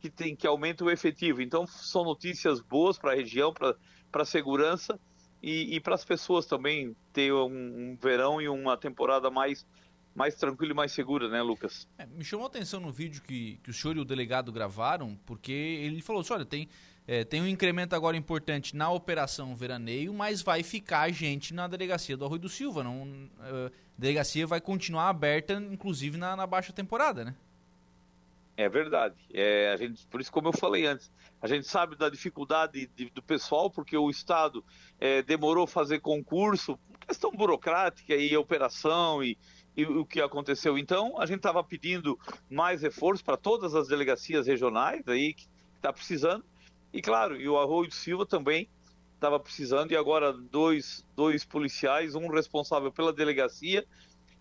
[0.00, 1.40] que tem que aumenta o efetivo.
[1.40, 3.76] Então são notícias boas para a região, para
[4.12, 4.98] a segurança
[5.40, 9.64] e, e para as pessoas também ter um, um verão e uma temporada mais
[10.16, 11.86] mais tranquila e mais segura, né, Lucas?
[11.98, 15.16] É, me chamou a atenção no vídeo que, que o senhor e o delegado gravaram,
[15.26, 16.68] porque ele falou assim, olha, tem,
[17.06, 22.16] é, tem um incremento agora importante na operação veraneio, mas vai ficar gente na delegacia
[22.16, 22.82] do Arroio do Silva.
[22.82, 23.06] Não,
[23.40, 27.34] a delegacia vai continuar aberta, inclusive na, na baixa temporada, né?
[28.56, 29.16] É verdade.
[29.34, 33.10] É, a gente, por isso, como eu falei antes, a gente sabe da dificuldade de,
[33.10, 34.64] do pessoal, porque o Estado
[34.98, 39.36] é, demorou a fazer concurso, questão burocrática e operação e,
[39.76, 40.78] e o que aconteceu.
[40.78, 45.92] Então, a gente estava pedindo mais reforço para todas as delegacias regionais aí que está
[45.92, 46.44] precisando.
[46.92, 48.68] E claro, e o Arroio de Silva também
[49.14, 53.84] estava precisando, e agora dois, dois policiais, um responsável pela delegacia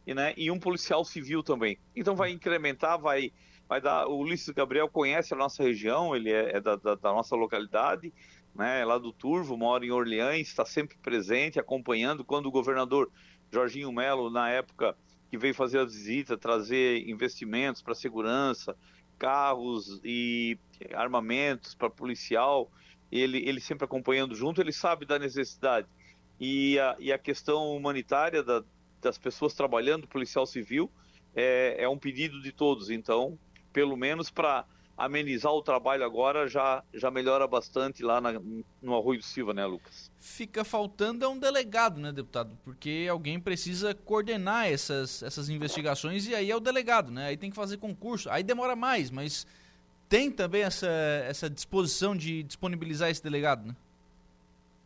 [0.06, 1.78] e, né, e um policial civil também.
[1.96, 3.32] Então vai incrementar, vai,
[3.68, 4.08] vai dar.
[4.08, 8.14] O Ulisses Gabriel conhece a nossa região, ele é, é da, da, da, nossa localidade,
[8.54, 12.24] né, é lá do Turvo, mora em Orleans, está sempre presente, acompanhando.
[12.24, 13.10] Quando o governador
[13.52, 14.96] Jorginho Melo, na época
[15.36, 18.76] que veio fazer a visita, trazer investimentos para segurança,
[19.20, 20.58] carros e
[20.94, 22.72] armamentos para policial,
[23.12, 25.88] ele, ele sempre acompanhando junto, ele sabe da necessidade.
[26.40, 28.64] E a, e a questão humanitária da,
[29.02, 30.90] das pessoas trabalhando, policial civil,
[31.36, 32.90] é, é um pedido de todos.
[32.90, 33.38] Então,
[33.74, 34.66] pelo menos para
[34.98, 38.34] amenizar o trabalho agora já, já melhora bastante lá na,
[38.82, 40.10] no Arroio do Silva, né, Lucas?
[40.20, 42.58] Fica faltando é um delegado, né, deputado?
[42.64, 47.28] Porque alguém precisa coordenar essas, essas investigações e aí é o delegado, né?
[47.28, 48.30] Aí tem que fazer concurso.
[48.30, 49.46] Aí demora mais, mas
[50.08, 50.88] tem também essa,
[51.28, 53.76] essa disposição de disponibilizar esse delegado, né?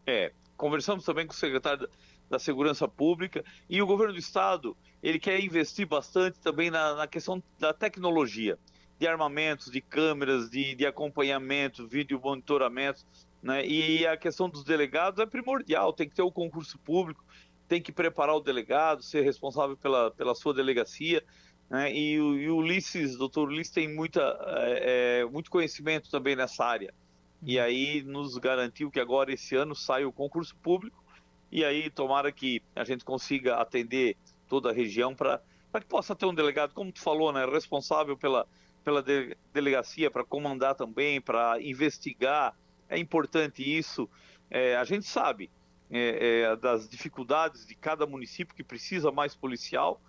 [0.07, 1.87] É, conversamos também com o secretário
[2.27, 7.07] da Segurança Pública e o governo do Estado, ele quer investir bastante também na, na
[7.07, 8.57] questão da tecnologia
[9.00, 13.06] de armamentos, de câmeras, de, de acompanhamento, vídeo monitoramento,
[13.41, 13.65] né?
[13.65, 17.23] E a questão dos delegados é primordial, tem que ter o concurso público,
[17.67, 21.23] tem que preparar o delegado, ser responsável pela, pela sua delegacia,
[21.69, 21.93] né?
[21.93, 26.65] E, o, e o Ulisses, doutor Ulisses tem muita, é, é, muito conhecimento também nessa
[26.65, 26.93] área.
[27.41, 27.63] E uhum.
[27.63, 31.02] aí nos garantiu que agora esse ano sai o concurso público
[31.50, 35.41] e aí tomara que a gente consiga atender toda a região para
[35.73, 38.45] que possa ter um delegado, como tu falou, né, responsável pela,
[38.90, 42.58] pela de, delegacia para comandar também, para investigar.
[42.90, 44.10] É importante isso.
[44.50, 45.52] É, a gente sabe
[45.92, 50.02] é, é, das dificuldades de cada município que precisa mais policial,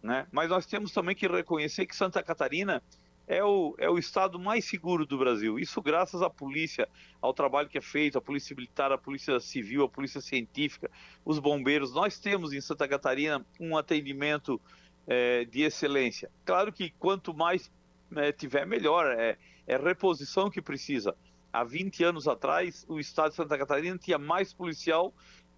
[0.00, 0.28] né?
[0.30, 2.80] mas nós temos também que reconhecer que Santa Catarina
[3.26, 5.58] é o, é o estado mais seguro do Brasil.
[5.58, 6.88] Isso graças à polícia,
[7.20, 10.88] ao trabalho que é feito, a polícia militar, a polícia civil, a polícia científica,
[11.24, 11.92] os bombeiros.
[11.92, 14.60] Nós temos em Santa Catarina um atendimento
[15.08, 16.30] é, de excelência.
[16.44, 17.68] Claro que quanto mais
[18.16, 19.06] é, tiver, melhor.
[19.18, 19.36] É,
[19.66, 21.14] é reposição que precisa.
[21.52, 25.14] Há 20 anos atrás, o estado de Santa Catarina tinha mais policial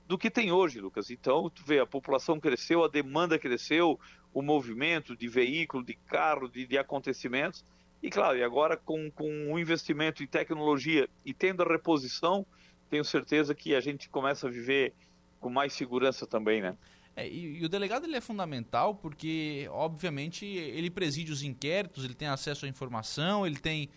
[0.07, 1.11] do que tem hoje, Lucas.
[1.11, 3.98] Então, tu vê, a população cresceu, a demanda cresceu,
[4.32, 7.64] o movimento de veículo, de carro, de, de acontecimentos.
[8.03, 12.46] E claro, e agora com, com o investimento em tecnologia e tendo a reposição,
[12.88, 14.94] tenho certeza que a gente começa a viver
[15.38, 16.76] com mais segurança também, né?
[17.21, 22.14] É, e, e, o delegado ele é fundamental porque, obviamente, ele preside os inquéritos, ele
[22.14, 23.91] tem acesso à informação, ele tem,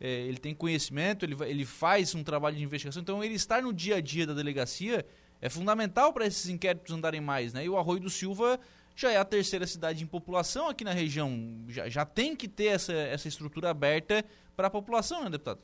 [0.00, 3.02] é, ele tem conhecimento, ele, ele faz um trabalho de investigação.
[3.02, 5.04] Então, ele estar no dia a dia da delegacia
[5.42, 7.52] é fundamental para esses inquéritos andarem mais.
[7.52, 7.66] Né?
[7.66, 8.58] E o Arroio do Silva
[8.96, 11.64] já é a terceira cidade em população aqui na região.
[11.68, 14.24] Já, já tem que ter essa, essa estrutura aberta
[14.56, 15.60] para a população, né, deputado?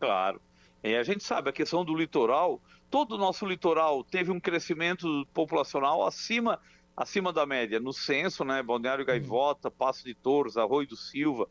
[0.00, 0.40] Claro.
[0.82, 2.60] E a gente sabe a questão do litoral,
[2.90, 6.58] todo o nosso litoral teve um crescimento populacional acima,
[6.96, 7.78] acima da média.
[7.78, 11.46] No censo, né, Balneário Gaivota, Passo de Torres, Arroio do Silva,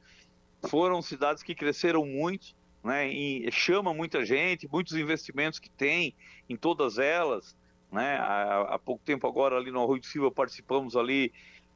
[0.68, 6.16] foram cidades que cresceram muito, né, e chama muita gente, muitos investimentos que tem
[6.50, 7.56] em todas elas,
[7.92, 11.32] né, há, há pouco tempo agora ali no Arroio do Silva participamos ali,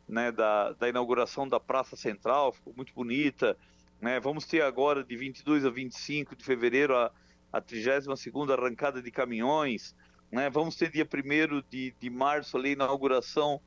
[0.07, 3.57] né, da, da inauguração da Praça Central, ficou muito bonita,
[4.01, 7.11] né, vamos ter agora de 22 a 25 de fevereiro a
[7.53, 9.95] a 32 arrancada de caminhões,
[10.31, 10.49] né?
[10.49, 13.61] Vamos ter dia 1 de, de março ali, inauguração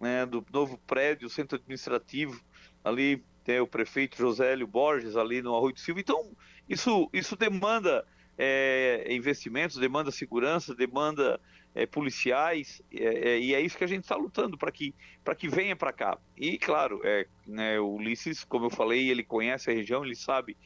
[0.00, 2.40] né, do novo prédio, centro administrativo,
[2.84, 6.00] ali tem o prefeito Josélio Borges ali no Arroio do Silva.
[6.00, 6.30] Então,
[6.68, 8.06] isso, isso demanda
[8.38, 11.40] é, investimentos, demanda segurança, demanda
[11.74, 14.94] é, policiais, é, é e é isso que a gente está lutando para que,
[15.36, 16.18] que venha para cá.
[16.36, 20.56] E, claro, é, né, o Ulisses, como eu falei, ele conhece a região, ele sabe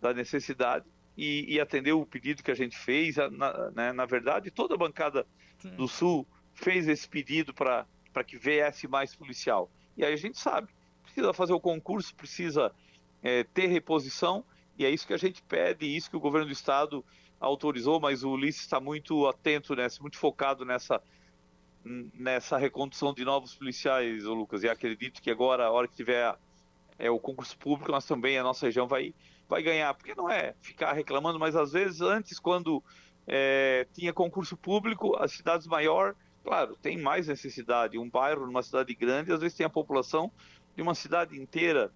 [0.00, 0.86] da necessidade,
[1.16, 3.16] e, e atendeu o pedido que a gente fez.
[3.16, 5.26] Na, né, na verdade, toda a bancada
[5.58, 5.74] Sim.
[5.76, 7.86] do Sul fez esse pedido para
[8.26, 9.70] que viesse mais policial.
[9.96, 10.68] E aí a gente sabe,
[11.02, 12.72] precisa fazer o concurso, precisa
[13.22, 14.44] é, ter reposição,
[14.78, 17.04] e é isso que a gente pede, e isso que o governo do estado
[17.38, 21.02] autorizou, mas o Ulisses está muito atento, nessa, muito focado nessa,
[22.14, 26.34] nessa recondução de novos policiais, Lucas, e acredito que agora, a hora que tiver
[26.98, 29.14] é, o concurso público, nós também, a nossa região vai
[29.50, 32.82] vai ganhar, porque não é ficar reclamando, mas às vezes antes, quando
[33.26, 37.98] é, tinha concurso público, as cidades maiores, claro, tem mais necessidade.
[37.98, 40.30] Um bairro numa cidade grande, às vezes tem a população
[40.76, 41.92] de uma cidade inteira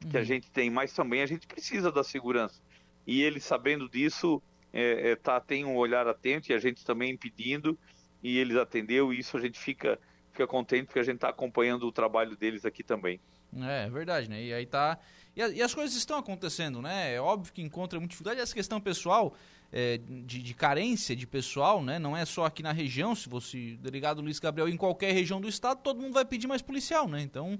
[0.00, 0.22] que uhum.
[0.22, 2.62] a gente tem, mas também a gente precisa da segurança.
[3.04, 4.40] E ele, sabendo disso,
[4.72, 7.76] é, é, tá, tem um olhar atento e a gente também pedindo,
[8.22, 9.98] e eles atendeu, e isso a gente fica,
[10.30, 13.20] fica contente porque a gente está acompanhando o trabalho deles aqui também.
[13.62, 14.42] É, é verdade, né?
[14.42, 14.98] E aí tá.
[15.36, 17.14] E, a, e, as coisas estão acontecendo, né?
[17.14, 18.40] É óbvio que encontra muita dificuldade.
[18.40, 19.34] Essa questão pessoal,
[19.72, 21.98] é, de, de, carência de pessoal, né?
[21.98, 23.14] Não é só aqui na região.
[23.14, 26.62] Se você, delegado Luiz Gabriel, em qualquer região do estado, todo mundo vai pedir mais
[26.62, 27.20] policial, né?
[27.20, 27.58] Então,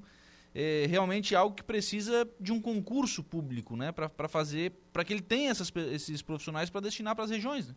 [0.55, 3.93] é realmente algo que precisa de um concurso público, né?
[3.93, 7.75] Para fazer, para que ele tenha essas, esses profissionais para destinar para as regiões, né?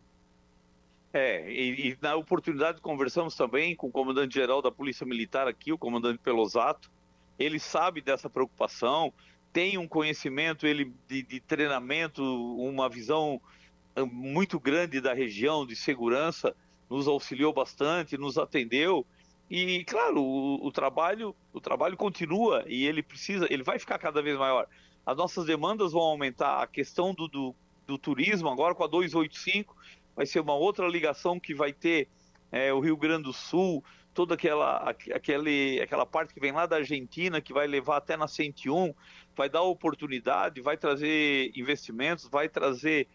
[1.13, 5.77] É, e, e, na oportunidade conversamos também com o comandante-geral da Polícia Militar aqui, o
[5.77, 6.91] comandante Pelosato,
[7.37, 9.13] ele sabe dessa preocupação,
[9.53, 13.41] tem um conhecimento ele de, de treinamento, uma visão
[13.95, 16.55] ah, muito grande da região de segurança,
[16.89, 19.05] nos auxiliou bastante, nos atendeu.
[19.49, 24.21] E claro o, o, trabalho o trabalho continua e ele precisa ele vai ficar cada
[24.21, 24.67] vez maior.
[25.05, 26.61] As nossas demandas vão aumentar.
[26.61, 29.75] A questão do, do, do turismo agora com a 285
[30.15, 32.09] vai ser uma outra ligação que vai ter
[32.51, 33.83] é, o Rio Grande do Sul
[34.17, 38.27] toda aquela, aquele, aquela parte que vem lá da Argentina, que vai levar até na
[38.27, 38.91] 101,
[39.35, 43.07] vai dar oportunidade, vai trazer investimentos, vai trazer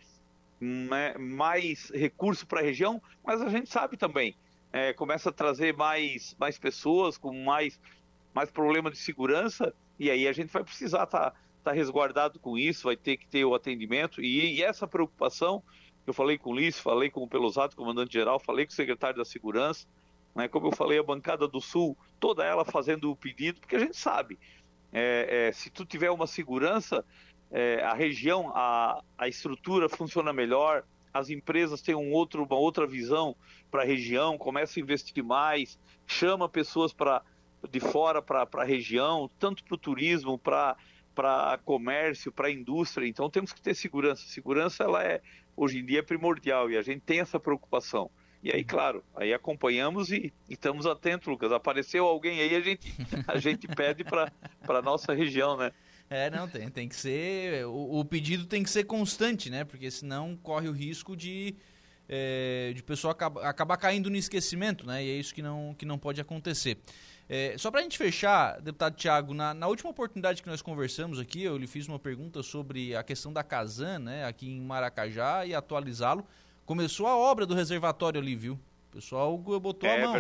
[0.61, 4.37] né, mais recursos para a região, mas a gente sabe também,
[4.73, 7.81] é, começa a trazer mais, mais pessoas com mais,
[8.33, 12.57] mais problema de segurança, e aí a gente vai precisar estar tá, tá resguardado com
[12.57, 15.65] isso, vai ter que ter o atendimento, e, e essa preocupação,
[16.07, 19.25] eu falei com o Liz, falei com o Pelosato, comandante-geral, falei com o secretário da
[19.25, 19.85] Segurança,
[20.35, 20.49] né?
[20.49, 23.97] Como eu falei, a bancada do Sul, toda ela fazendo o pedido, porque a gente
[23.97, 24.39] sabe,
[24.93, 27.05] é, é, se tu tiver uma segurança,
[27.51, 32.87] é, a região, a, a estrutura funciona melhor, as empresas têm um outro, uma outra
[32.87, 33.37] visão
[33.71, 37.23] para a região, começa a investir mais, chama pessoas para
[37.71, 40.77] de fora para a região, tanto para o turismo, para
[41.15, 43.07] para comércio, para indústria.
[43.07, 44.27] Então temos que ter segurança.
[44.27, 45.21] Segurança ela é
[45.57, 48.11] hoje em dia é primordial e a gente tem essa preocupação.
[48.43, 51.53] E aí, claro, aí acompanhamos e, e estamos atentos, Lucas.
[51.53, 52.93] Apareceu alguém aí, a gente,
[53.29, 54.33] a gente pede para
[54.67, 55.71] a nossa região, né?
[56.11, 57.65] É, não, tem, tem que ser.
[57.67, 59.65] O, o, pedido tem que ser constante, né?
[59.65, 61.55] Porque senão corre o risco de,
[62.09, 65.05] é, de pessoa acabar, acabar caindo no esquecimento, né?
[65.05, 66.79] E é isso que não, que não pode acontecer.
[67.29, 71.19] É, só para a gente fechar, deputado Tiago, na, na, última oportunidade que nós conversamos
[71.19, 75.47] aqui, eu lhe fiz uma pergunta sobre a questão da Casan, né, aqui em Maracajá,
[75.47, 76.27] e atualizá-lo.
[76.73, 78.55] Começou a obra do reservatório ali, viu?
[78.55, 80.17] O pessoal botou é, a mão.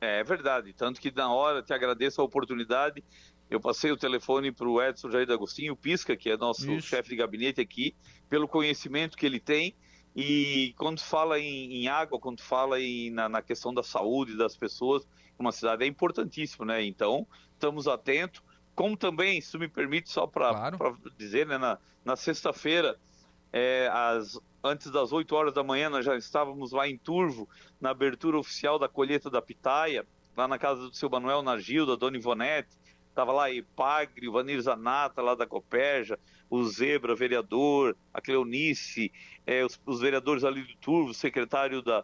[0.00, 3.02] É, é verdade, tanto que na hora, te agradeço a oportunidade,
[3.50, 6.86] eu passei o telefone para o Edson Jair Agostinho Pisca, que é nosso Isso.
[6.86, 7.96] chefe de gabinete aqui,
[8.30, 9.74] pelo conhecimento que ele tem,
[10.14, 14.56] e quando fala em, em água, quando fala em, na, na, questão da saúde das
[14.56, 15.04] pessoas,
[15.36, 16.84] uma cidade é importantíssimo, né?
[16.84, 18.40] Então, estamos atentos.
[18.72, 20.96] Como também, se me permite, só para claro.
[21.18, 22.96] dizer, né, na, na sexta-feira,
[23.56, 23.88] é,
[24.64, 27.48] antes das 8 horas da manhã, nós já estávamos lá em Turvo,
[27.80, 30.04] na abertura oficial da colheita da pitaia,
[30.36, 32.76] lá na casa do seu Manuel Nagil, da Dona Ivonete,
[33.08, 36.18] estava lá Epagre, o Vanir Zanata, lá da Coperja,
[36.50, 39.12] o Zebra, vereador, a Cleonice,
[39.46, 42.02] é, os, os, vereadores ali do Turvo, o secretário da,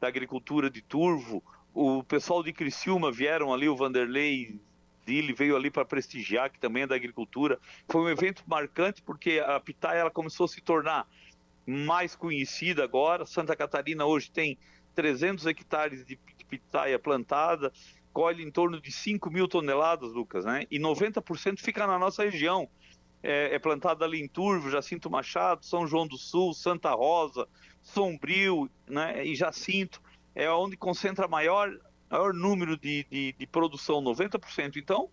[0.00, 1.44] da Agricultura de Turvo,
[1.74, 4.58] o pessoal de Criciúma vieram ali, o Vanderlei
[5.06, 7.58] Dili veio ali para prestigiar, que também é da agricultura.
[7.88, 11.06] Foi um evento marcante porque a pitaia ela começou a se tornar
[11.64, 13.24] mais conhecida agora.
[13.24, 14.58] Santa Catarina hoje tem
[14.94, 17.72] 300 hectares de pitaia plantada,
[18.12, 20.64] colhe em torno de 5 mil toneladas, Lucas, né?
[20.70, 22.68] E 90% fica na nossa região.
[23.22, 27.48] É, é plantada ali em Turvo, Jacinto Machado, São João do Sul, Santa Rosa,
[27.82, 29.24] Sombrio, né?
[29.24, 30.00] E Jacinto
[30.34, 31.70] é onde concentra maior
[32.10, 34.76] maior número de, de, de produção, 90%.
[34.76, 35.10] Então,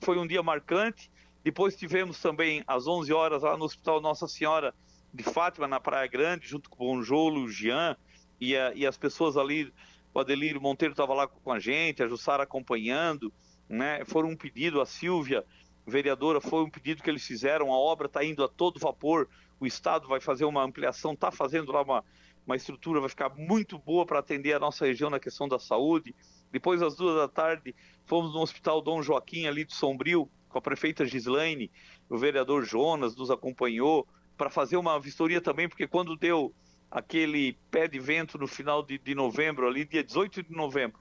[0.00, 1.10] foi um dia marcante.
[1.42, 4.74] Depois tivemos também às 11 horas lá no Hospital Nossa Senhora
[5.12, 7.96] de Fátima, na Praia Grande, junto com o Bonjolo, o Jean
[8.40, 9.72] e, a, e as pessoas ali.
[10.12, 13.32] O Adelírio Monteiro estava lá com a gente, a Jussara acompanhando.
[13.68, 14.04] Né?
[14.04, 15.44] Foram um pedido, a Silvia,
[15.86, 17.72] vereadora, foi um pedido que eles fizeram.
[17.72, 19.28] A obra está indo a todo vapor.
[19.58, 22.04] O Estado vai fazer uma ampliação, está fazendo lá uma,
[22.46, 26.14] uma estrutura, vai ficar muito boa para atender a nossa região na questão da saúde.
[26.52, 27.74] Depois, às duas da tarde,
[28.04, 31.70] fomos no Hospital Dom Joaquim, ali de Sombrio, com a prefeita Gislaine,
[32.08, 36.54] o vereador Jonas nos acompanhou para fazer uma vistoria também, porque quando deu
[36.90, 41.00] aquele pé de vento no final de, de novembro, ali, dia 18 de novembro,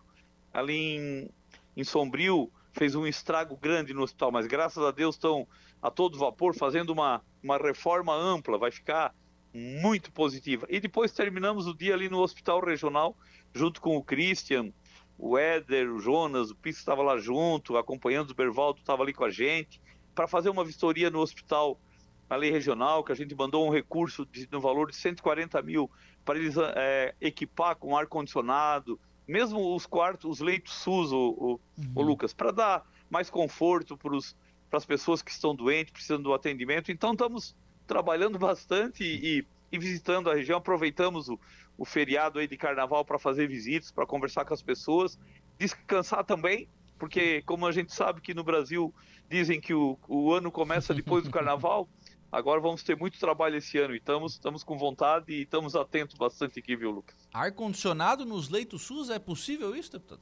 [0.51, 1.29] ali em,
[1.77, 5.47] em Sombrio, fez um estrago grande no hospital, mas graças a Deus estão
[5.81, 9.13] a todo vapor fazendo uma, uma reforma ampla, vai ficar
[9.53, 10.65] muito positiva.
[10.69, 13.15] E depois terminamos o dia ali no hospital regional,
[13.53, 14.71] junto com o Christian,
[15.17, 19.23] o Éder, o Jonas, o Pix estava lá junto, acompanhando o Bervaldo, estava ali com
[19.23, 19.79] a gente,
[20.15, 21.79] para fazer uma vistoria no hospital
[22.29, 25.89] ali regional, que a gente mandou um recurso de, no valor de 140 mil
[26.25, 31.91] para eles é, equipar com ar-condicionado, mesmo os quartos, os leitos SUS, o, o, uhum.
[31.95, 36.91] o Lucas, para dar mais conforto para as pessoas que estão doentes, precisando do atendimento.
[36.91, 37.55] Então estamos
[37.87, 41.39] trabalhando bastante e, e visitando a região, aproveitamos o,
[41.77, 45.17] o feriado aí de carnaval para fazer visitas, para conversar com as pessoas,
[45.57, 46.67] descansar também,
[46.97, 48.93] porque como a gente sabe que no Brasil
[49.29, 51.87] dizem que o, o ano começa depois do carnaval,
[52.31, 56.15] agora vamos ter muito trabalho esse ano e estamos, estamos com vontade e estamos atentos
[56.15, 57.15] bastante aqui, viu, Lucas?
[57.33, 60.21] Ar-condicionado nos leitos SUS, é possível isso, deputado?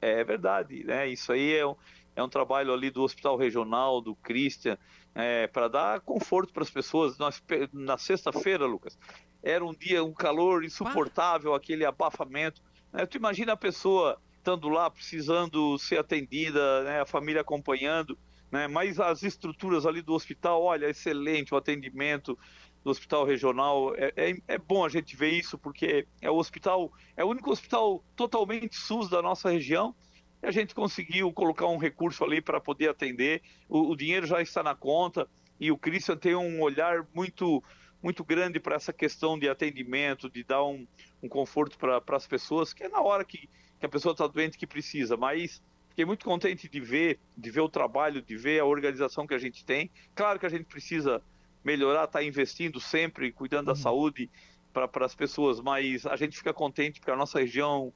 [0.00, 1.08] É verdade, né?
[1.08, 1.76] Isso aí é um,
[2.16, 4.76] é um trabalho ali do Hospital Regional, do Christian,
[5.14, 7.18] é, para dar conforto para as pessoas.
[7.18, 7.42] Nós,
[7.72, 8.98] na sexta-feira, Lucas,
[9.42, 12.62] era um dia, um calor insuportável, aquele abafamento.
[12.92, 13.04] Né?
[13.06, 17.00] Tu imagina a pessoa estando lá, precisando ser atendida, né?
[17.00, 18.18] a família acompanhando,
[18.50, 18.66] né?
[18.66, 22.36] mas as estruturas ali do hospital, olha, excelente o atendimento
[22.82, 23.94] do hospital regional.
[23.96, 27.50] É, é, é, bom a gente ver isso, porque é o hospital, é o único
[27.50, 29.94] hospital totalmente SUS da nossa região.
[30.42, 33.42] E a gente conseguiu colocar um recurso ali para poder atender.
[33.68, 35.28] O, o dinheiro já está na conta
[35.60, 37.62] e o Christian tem um olhar muito
[38.02, 40.84] muito grande para essa questão de atendimento, de dar um,
[41.22, 44.58] um conforto para as pessoas, que é na hora que, que a pessoa está doente
[44.58, 45.16] que precisa.
[45.16, 49.34] Mas fiquei muito contente de ver, de ver o trabalho, de ver a organização que
[49.34, 49.88] a gente tem.
[50.16, 51.22] Claro que a gente precisa
[51.64, 53.74] melhorar, está investindo sempre, cuidando uhum.
[53.74, 54.28] da saúde
[54.72, 57.92] para as pessoas, mas a gente fica contente porque a nossa região,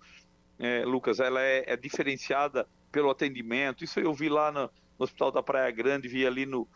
[0.59, 3.85] é, Lucas, ela é, é, diferenciada pelo atendimento.
[3.85, 6.69] Isso eu vi lá no, no Hospital da Praia Grande, vi ali no,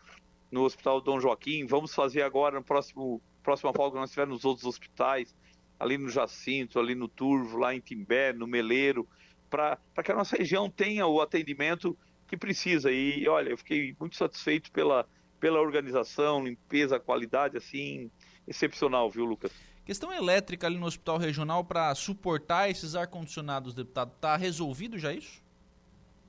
[0.51, 4.65] no Hospital Dom Joaquim, vamos fazer agora no próximo próxima folga nós tivermos nos outros
[4.65, 5.35] hospitais,
[5.79, 9.07] ali no Jacinto, ali no Turvo, lá em Timbé, no Meleiro,
[9.49, 12.91] para que a nossa região tenha o atendimento que precisa.
[12.91, 15.07] E olha, eu fiquei muito satisfeito pela,
[15.39, 18.09] pela organização, limpeza, qualidade, assim,
[18.47, 19.51] excepcional, viu, Lucas?
[19.83, 25.41] Questão elétrica ali no hospital regional para suportar esses ar-condicionados, deputado, está resolvido já isso?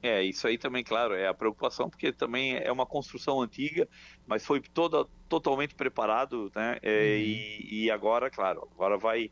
[0.03, 3.89] É, isso aí também, claro, é a preocupação, porque também é uma construção antiga,
[4.27, 6.79] mas foi toda, totalmente preparado, né?
[6.83, 7.21] É, uhum.
[7.21, 9.31] e, e, agora, claro, agora vai,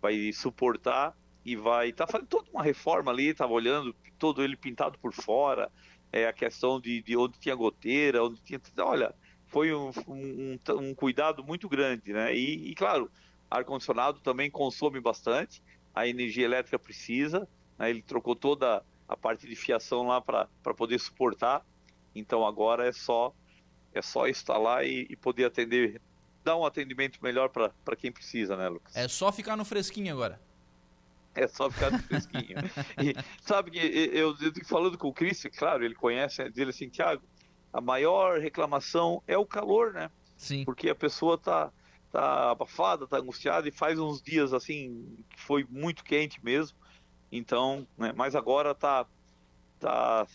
[0.00, 1.14] vai suportar
[1.44, 5.70] e vai tá fazendo toda uma reforma ali, estava olhando todo ele pintado por fora,
[6.10, 9.14] é a questão de, de onde tinha goteira, onde tinha, olha,
[9.48, 12.34] foi um, um, um cuidado muito grande, né?
[12.34, 13.10] E, e claro,
[13.50, 15.62] ar condicionado também consome bastante,
[15.94, 17.90] a energia elétrica precisa, né?
[17.90, 21.64] ele trocou toda a parte de fiação lá para poder suportar,
[22.14, 23.32] então agora é só
[23.94, 26.00] é só instalar e, e poder atender,
[26.44, 28.94] dar um atendimento melhor para quem precisa, né, Lucas?
[28.94, 30.38] É só ficar no fresquinho agora.
[31.34, 32.58] É só ficar no fresquinho.
[33.00, 37.22] e, sabe que eu, eu, falando com o Cristian, claro, ele conhece, dele assim, Thiago,
[37.72, 40.10] a maior reclamação é o calor, né?
[40.36, 40.64] Sim.
[40.64, 41.72] Porque a pessoa tá,
[42.12, 46.76] tá abafada, tá angustiada e faz uns dias assim que foi muito quente mesmo.
[47.30, 49.06] Então, né, mas agora tá,
[49.78, 50.26] tá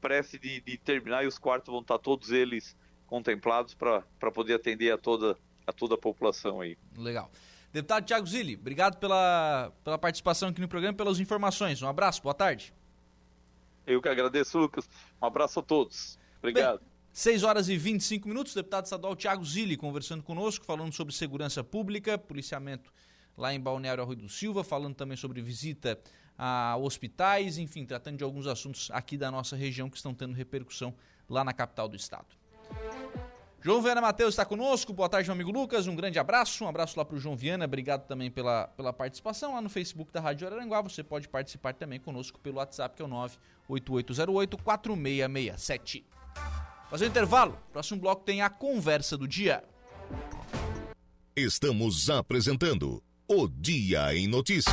[0.00, 2.76] prestes de, de terminar e os quartos vão estar tá todos eles
[3.06, 4.02] contemplados para
[4.32, 5.36] poder atender a toda,
[5.66, 6.76] a toda a população aí.
[6.96, 7.30] Legal.
[7.72, 11.82] Deputado Tiago Zilli, obrigado pela, pela participação aqui no programa e pelas informações.
[11.82, 12.72] Um abraço, boa tarde.
[13.86, 14.88] Eu que agradeço, Lucas.
[15.20, 16.18] Um abraço a todos.
[16.38, 16.80] Obrigado.
[16.80, 21.64] Bem, 6 horas e 25 minutos, deputado estadual Tiago Zilli conversando conosco, falando sobre segurança
[21.64, 22.92] pública, policiamento
[23.38, 25.98] lá em Balneário Arroio do Silva, falando também sobre visita
[26.36, 30.94] a hospitais, enfim, tratando de alguns assuntos aqui da nossa região que estão tendo repercussão
[31.26, 32.26] lá na capital do estado.
[33.62, 34.92] João Viana Matheus está conosco.
[34.92, 35.86] Boa tarde, meu amigo Lucas.
[35.86, 36.64] Um grande abraço.
[36.64, 37.64] Um abraço lá para o João Viana.
[37.64, 40.82] Obrigado também pela, pela participação lá no Facebook da Rádio Araranguá.
[40.82, 43.08] Você pode participar também conosco pelo WhatsApp, que é o
[43.70, 46.04] 98808-4667.
[46.96, 47.58] Fazer um intervalo.
[47.74, 49.62] Próximo bloco tem a conversa do dia.
[51.36, 54.72] Estamos apresentando o Dia em Notícia.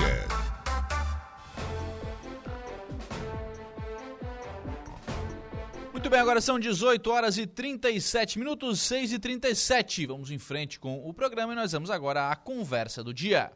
[5.92, 10.06] Muito bem, agora são 18 horas e 37 minutos, 6 e 37.
[10.06, 13.52] Vamos em frente com o programa e nós vamos agora à conversa do dia.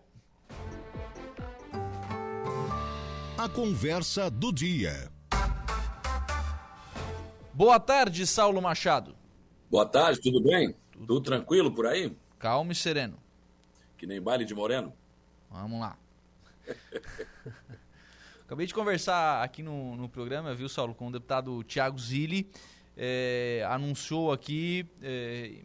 [3.38, 5.10] A conversa do dia.
[7.58, 9.16] Boa tarde, Saulo Machado.
[9.68, 10.76] Boa tarde, tudo bem?
[10.92, 12.16] Tudo, tudo tranquilo por aí?
[12.38, 13.18] Calmo e sereno.
[13.98, 14.94] Que nem baile de moreno?
[15.50, 15.98] Vamos lá.
[18.46, 22.48] Acabei de conversar aqui no, no programa, viu, Saulo, com o deputado Tiago Zilli.
[22.96, 25.56] É, anunciou aqui é,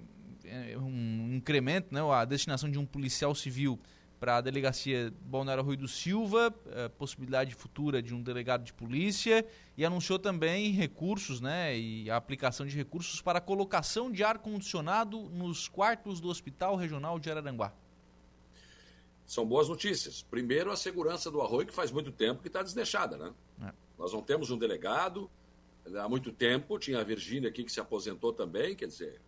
[0.47, 3.79] é, um incremento, né, a destinação de um policial civil
[4.23, 9.45] para a delegacia Balneário Rui do Silva, é, possibilidade futura de um delegado de polícia
[9.77, 14.39] e anunciou também recursos, né, e a aplicação de recursos para a colocação de ar
[14.39, 17.75] condicionado nos quartos do Hospital Regional de Araranguá
[19.27, 20.23] são boas notícias.
[20.23, 23.33] Primeiro, a segurança do Arroio, que faz muito tempo que está desdeixada, né?
[23.63, 23.73] É.
[23.99, 25.29] Nós não temos um delegado,
[25.97, 29.21] há muito tempo, tinha a Virgínia aqui que se aposentou também, quer dizer,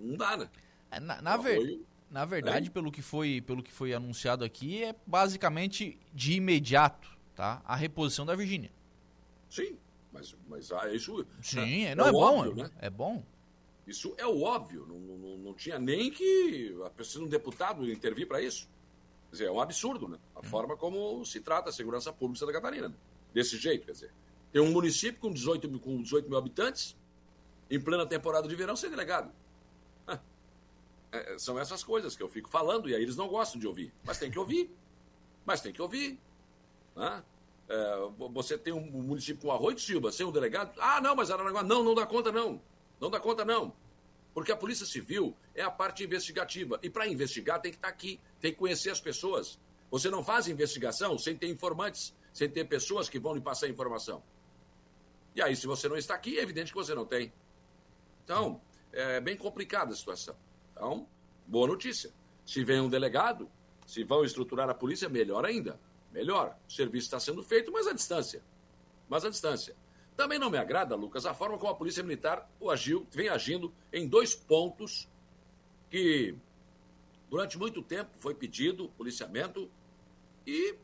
[0.00, 0.50] não dá, né?
[0.90, 1.80] É, na, na, ver,
[2.12, 2.70] na verdade, é.
[2.70, 7.62] pelo, que foi, pelo que foi anunciado aqui, é basicamente de imediato, tá?
[7.64, 8.70] A reposição da Virgínia.
[9.48, 9.78] Sim,
[10.12, 11.26] mas, mas ah, isso...
[11.40, 12.70] Sim, é, não, é, é bom, óbvio, né?
[12.78, 13.24] é bom.
[13.86, 16.76] Isso é o óbvio, não, não, não tinha nem que...
[16.94, 18.68] Precisa de um deputado intervir para isso.
[19.30, 20.18] Quer dizer, é um absurdo, né?
[20.34, 20.42] A hum.
[20.42, 22.88] forma como se trata a segurança pública de Santa Catarina.
[22.88, 22.94] Né?
[23.32, 24.12] Desse jeito, quer dizer.
[24.52, 26.94] Tem um município com 18, mil, com 18 mil habitantes,
[27.70, 29.32] em plena temporada de verão, sem delegado.
[31.12, 33.92] É, são essas coisas que eu fico falando e aí eles não gostam de ouvir.
[34.02, 34.74] Mas tem que ouvir.
[35.44, 36.18] Mas tem que ouvir.
[36.96, 37.22] Né?
[37.68, 37.96] É,
[38.32, 40.72] você tem um município com Arroio de Silva, sem um delegado.
[40.80, 42.60] Ah, não, mas Aranaguá, não, não dá conta, não.
[42.98, 43.74] Não dá conta, não.
[44.32, 46.80] Porque a Polícia Civil é a parte investigativa.
[46.82, 49.60] E para investigar tem que estar tá aqui, tem que conhecer as pessoas.
[49.90, 54.22] Você não faz investigação sem ter informantes, sem ter pessoas que vão lhe passar informação.
[55.34, 57.32] E aí, se você não está aqui, é evidente que você não tem.
[58.24, 58.60] Então,
[58.92, 60.36] é bem complicada a situação.
[60.82, 61.06] Então,
[61.46, 62.12] boa notícia.
[62.44, 63.48] Se vem um delegado,
[63.86, 65.78] se vão estruturar a polícia, melhor ainda.
[66.10, 66.58] Melhor.
[66.68, 68.42] O serviço está sendo feito, mas à distância.
[69.08, 69.76] Mas à distância.
[70.16, 74.08] Também não me agrada, Lucas, a forma como a Polícia Militar agiu, vem agindo em
[74.08, 75.08] dois pontos
[75.88, 76.34] que
[77.30, 79.70] durante muito tempo foi pedido policiamento
[80.44, 80.74] e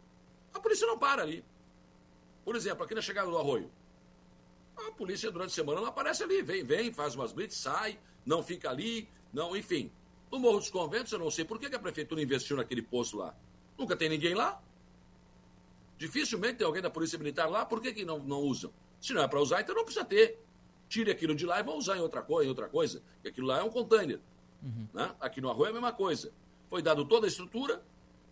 [0.54, 1.44] a polícia não para ali.
[2.44, 3.68] Por exemplo, aqui na chegada do arroio.
[4.76, 8.44] A polícia durante a semana não aparece ali, vem, vem, faz umas blitz, sai, não
[8.44, 9.90] fica ali, não, enfim.
[10.30, 13.34] No Morro dos Conventos, eu não sei por que a prefeitura investiu naquele posto lá.
[13.78, 14.60] Nunca tem ninguém lá.
[15.96, 18.72] Dificilmente tem alguém da Polícia Militar lá, por que, que não, não usam?
[19.00, 20.38] Se não é para usar, então não precisa ter.
[20.88, 23.02] Tire aquilo de lá e vão usar em outra coisa, em outra coisa.
[23.14, 24.20] Porque aquilo lá é um container.
[24.62, 24.88] Uhum.
[24.92, 25.14] Né?
[25.20, 26.32] Aqui no arroio é a mesma coisa.
[26.68, 27.82] Foi dado toda a estrutura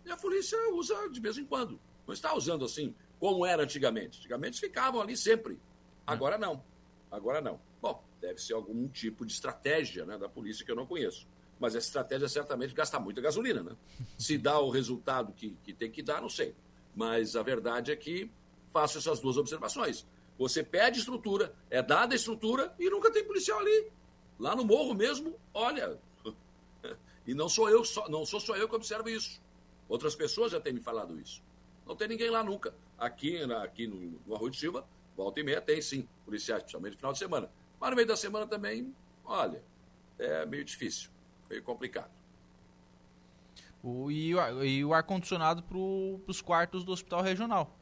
[0.05, 1.79] e a polícia usa de vez em quando.
[2.05, 4.19] Não está usando assim como era antigamente.
[4.19, 5.59] Antigamente ficavam ali sempre.
[6.05, 6.63] Agora não.
[7.11, 7.59] Agora não.
[8.19, 11.27] Deve ser algum tipo de estratégia né, da polícia que eu não conheço.
[11.59, 13.75] Mas essa estratégia certamente gasta muita gasolina, né?
[14.17, 16.55] Se dá o resultado que, que tem que dar, não sei.
[16.95, 18.31] Mas a verdade é que
[18.71, 20.05] faço essas duas observações.
[20.37, 23.91] Você pede estrutura, é dada estrutura e nunca tem policial ali.
[24.39, 25.97] Lá no morro mesmo, olha.
[27.25, 29.41] E não sou eu, só, não sou só eu que observo isso.
[29.89, 31.43] Outras pessoas já têm me falado isso.
[31.85, 32.73] Não tem ninguém lá nunca.
[32.97, 36.97] Aqui, aqui no, no Arroio de Silva, volta e meia tem sim, policiais, principalmente no
[36.99, 37.51] final de semana.
[37.79, 39.61] Mas no meio da semana também, olha,
[40.17, 41.09] é meio difícil,
[41.49, 42.11] meio complicado.
[43.83, 47.77] O, e, o, e o ar-condicionado para os quartos do hospital regional.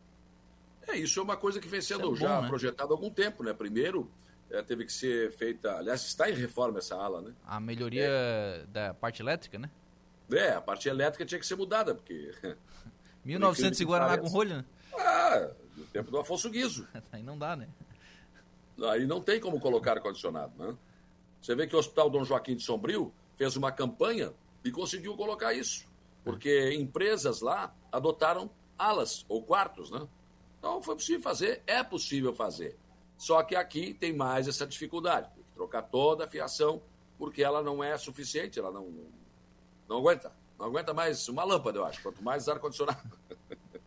[0.88, 2.48] É, isso é uma coisa que vem sendo é já né?
[2.48, 3.54] projetado há algum tempo, né?
[3.54, 4.12] Primeiro,
[4.50, 5.78] é, teve que ser feita.
[5.78, 7.34] Aliás, está em reforma essa ala, né?
[7.46, 8.66] A melhoria é.
[8.68, 9.70] da parte elétrica, né?
[10.32, 12.32] É, a parte elétrica tinha que ser mudada, porque.
[13.24, 14.66] 1900 e Guaraná com rolha, né?
[14.93, 16.88] Ah, no tempo do Afonso Guizo.
[17.12, 17.68] Aí não dá, né?
[18.84, 20.78] Aí não tem como colocar ar-condicionado, né?
[21.41, 25.53] Você vê que o Hospital Dom Joaquim de Sombrio fez uma campanha e conseguiu colocar
[25.53, 25.88] isso.
[26.23, 30.07] Porque empresas lá adotaram alas ou quartos, né?
[30.57, 32.78] Então foi possível fazer, é possível fazer.
[33.17, 35.30] Só que aqui tem mais essa dificuldade.
[35.36, 36.82] Tem que trocar toda a fiação,
[37.17, 38.91] porque ela não é suficiente, ela não,
[39.88, 40.32] não aguenta.
[40.57, 43.19] Não aguenta mais uma lâmpada, eu acho, quanto mais ar-condicionado.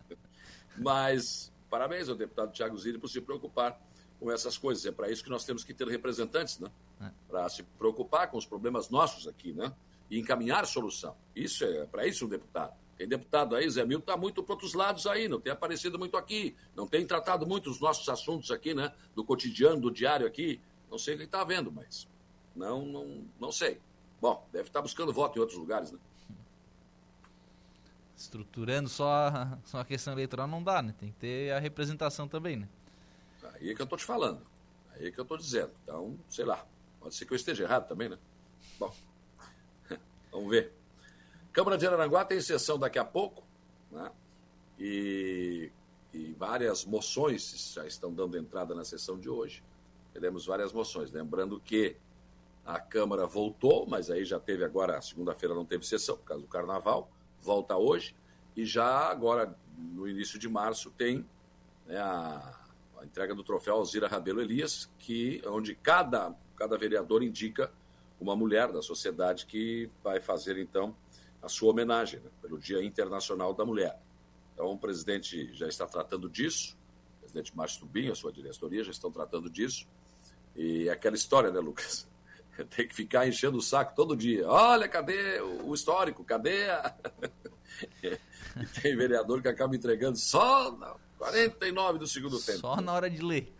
[0.78, 3.78] Mas parabéns ao deputado Tiago Zilli por se preocupar
[4.18, 4.84] com essas coisas.
[4.86, 6.70] É para isso que nós temos que ter representantes, né?
[7.00, 7.10] É.
[7.28, 9.72] Para se preocupar com os problemas nossos aqui, né?
[10.10, 11.16] E encaminhar solução.
[11.34, 12.74] Isso é para isso um deputado.
[12.96, 16.16] Tem deputado aí, Zé Milton, está muito para outros lados aí, não tem aparecido muito
[16.16, 18.92] aqui, não tem tratado muito os nossos assuntos aqui, né?
[19.14, 20.60] Do cotidiano, do diário aqui.
[20.90, 22.08] Não sei o que está vendo, mas
[22.56, 23.80] não, não, não sei.
[24.20, 25.98] Bom, deve estar tá buscando voto em outros lugares, né?
[28.16, 29.30] Estruturando só,
[29.64, 30.92] só a questão eleitoral não dá, né?
[30.98, 32.68] Tem que ter a representação também, né?
[33.60, 34.42] Aí é que eu estou te falando.
[34.92, 35.72] Aí é que eu estou dizendo.
[35.82, 36.66] Então, sei lá.
[37.00, 38.18] Pode ser que eu esteja errado também, né?
[38.78, 38.92] Bom,
[40.30, 40.72] vamos ver.
[41.52, 43.42] Câmara de Araranguá tem sessão daqui a pouco,
[43.90, 44.10] né?
[44.78, 45.70] E,
[46.12, 49.62] e várias moções já estão dando entrada na sessão de hoje.
[50.12, 51.10] Teremos várias moções.
[51.10, 51.96] Lembrando que
[52.64, 56.48] a Câmara voltou, mas aí já teve agora, segunda-feira não teve sessão, por causa do
[56.48, 58.14] carnaval, volta hoje,
[58.54, 61.26] e já agora, no início de março, tem
[61.86, 62.67] né, a,
[63.00, 67.70] a, entrega do troféu Alzira Rabelo Elias, que, onde cada, cada vereador indica
[68.20, 70.94] uma mulher da sociedade que vai fazer, então,
[71.40, 74.00] a sua homenagem, né, pelo Dia Internacional da Mulher.
[74.54, 76.76] Então, o presidente já está tratando disso,
[77.16, 79.86] o presidente Márcio Tubinho, a sua diretoria, já estão tratando disso.
[80.56, 82.08] E é aquela história, né, Lucas?
[82.74, 84.48] Tem que ficar enchendo o saco todo dia.
[84.48, 86.24] Olha, cadê o histórico?
[86.24, 86.94] Cadê a.
[88.82, 90.76] tem vereador que acaba entregando só
[91.18, 92.60] 49 do segundo tempo.
[92.60, 93.52] Só na hora de ler.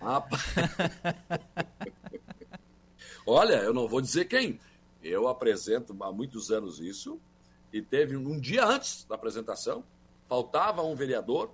[3.26, 4.60] Olha, eu não vou dizer quem,
[5.02, 7.20] eu apresento há muitos anos isso,
[7.72, 9.84] e teve um dia antes da apresentação,
[10.26, 11.50] faltava um vereador.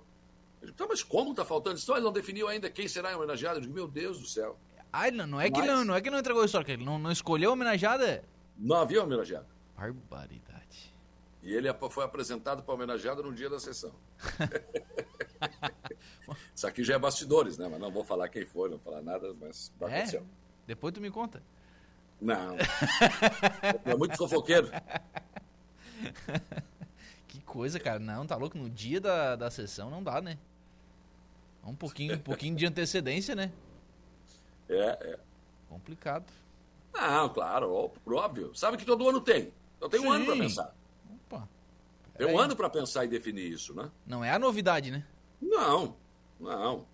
[0.61, 1.91] Eu digo, tá, mas como está faltando isso?
[1.93, 3.57] Ele não definiu ainda quem será homenageado.
[3.57, 4.57] Eu digo, meu Deus do céu.
[4.91, 5.59] Ah, não, não é, mas...
[5.59, 8.23] que não, não é que não entregou a história, ele não, não escolheu homenageada?
[8.57, 9.47] Não havia homenageado.
[9.75, 10.93] Barbaridade.
[11.41, 13.93] E ele foi apresentado para homenageado no dia da sessão.
[16.55, 17.67] Isso aqui já é bastidores, né?
[17.69, 20.21] Mas não vou falar quem foi, não vou falar nada, mas é?
[20.67, 21.41] Depois tu me conta.
[22.19, 22.55] Não.
[23.83, 24.69] é muito fofoqueiro.
[27.27, 27.99] Que coisa, cara.
[27.99, 28.57] Não, tá louco?
[28.57, 30.37] No dia da, da sessão não dá, né?
[31.65, 33.51] Um pouquinho, um pouquinho de antecedência, né?
[34.69, 35.19] É, é.
[35.69, 36.25] Complicado.
[36.93, 38.53] Não, claro, óbvio.
[38.55, 39.51] Sabe que todo ano tem.
[39.77, 40.07] Então tem Sim.
[40.07, 40.75] um ano para pensar.
[41.27, 41.49] Opa.
[42.17, 43.89] Tem um ano para pensar e definir isso, né?
[44.05, 45.05] Não é a novidade, né?
[45.41, 45.95] Não,
[46.39, 46.85] não.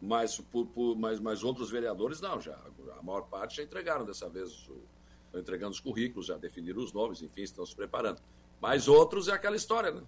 [0.00, 2.58] Mas, por, por, mas, mas outros vereadores não, já.
[2.98, 7.20] A maior parte já entregaram dessa vez, estão entregando os currículos, já definiram os nomes,
[7.20, 8.20] enfim, estão se preparando.
[8.60, 10.02] Mas outros é aquela história, né?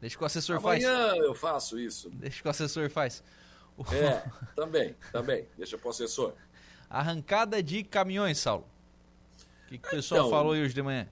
[0.00, 1.10] Deixa que o assessor Amanhã faz.
[1.10, 2.10] Amanhã eu faço isso.
[2.10, 3.22] Deixa que o assessor faz.
[3.92, 4.22] É,
[4.54, 5.48] também, também.
[5.56, 6.32] Deixa pro assessor.
[6.88, 8.66] Arrancada de caminhões, Saulo.
[9.64, 11.08] O que, que o pessoal então, falou hoje de manhã?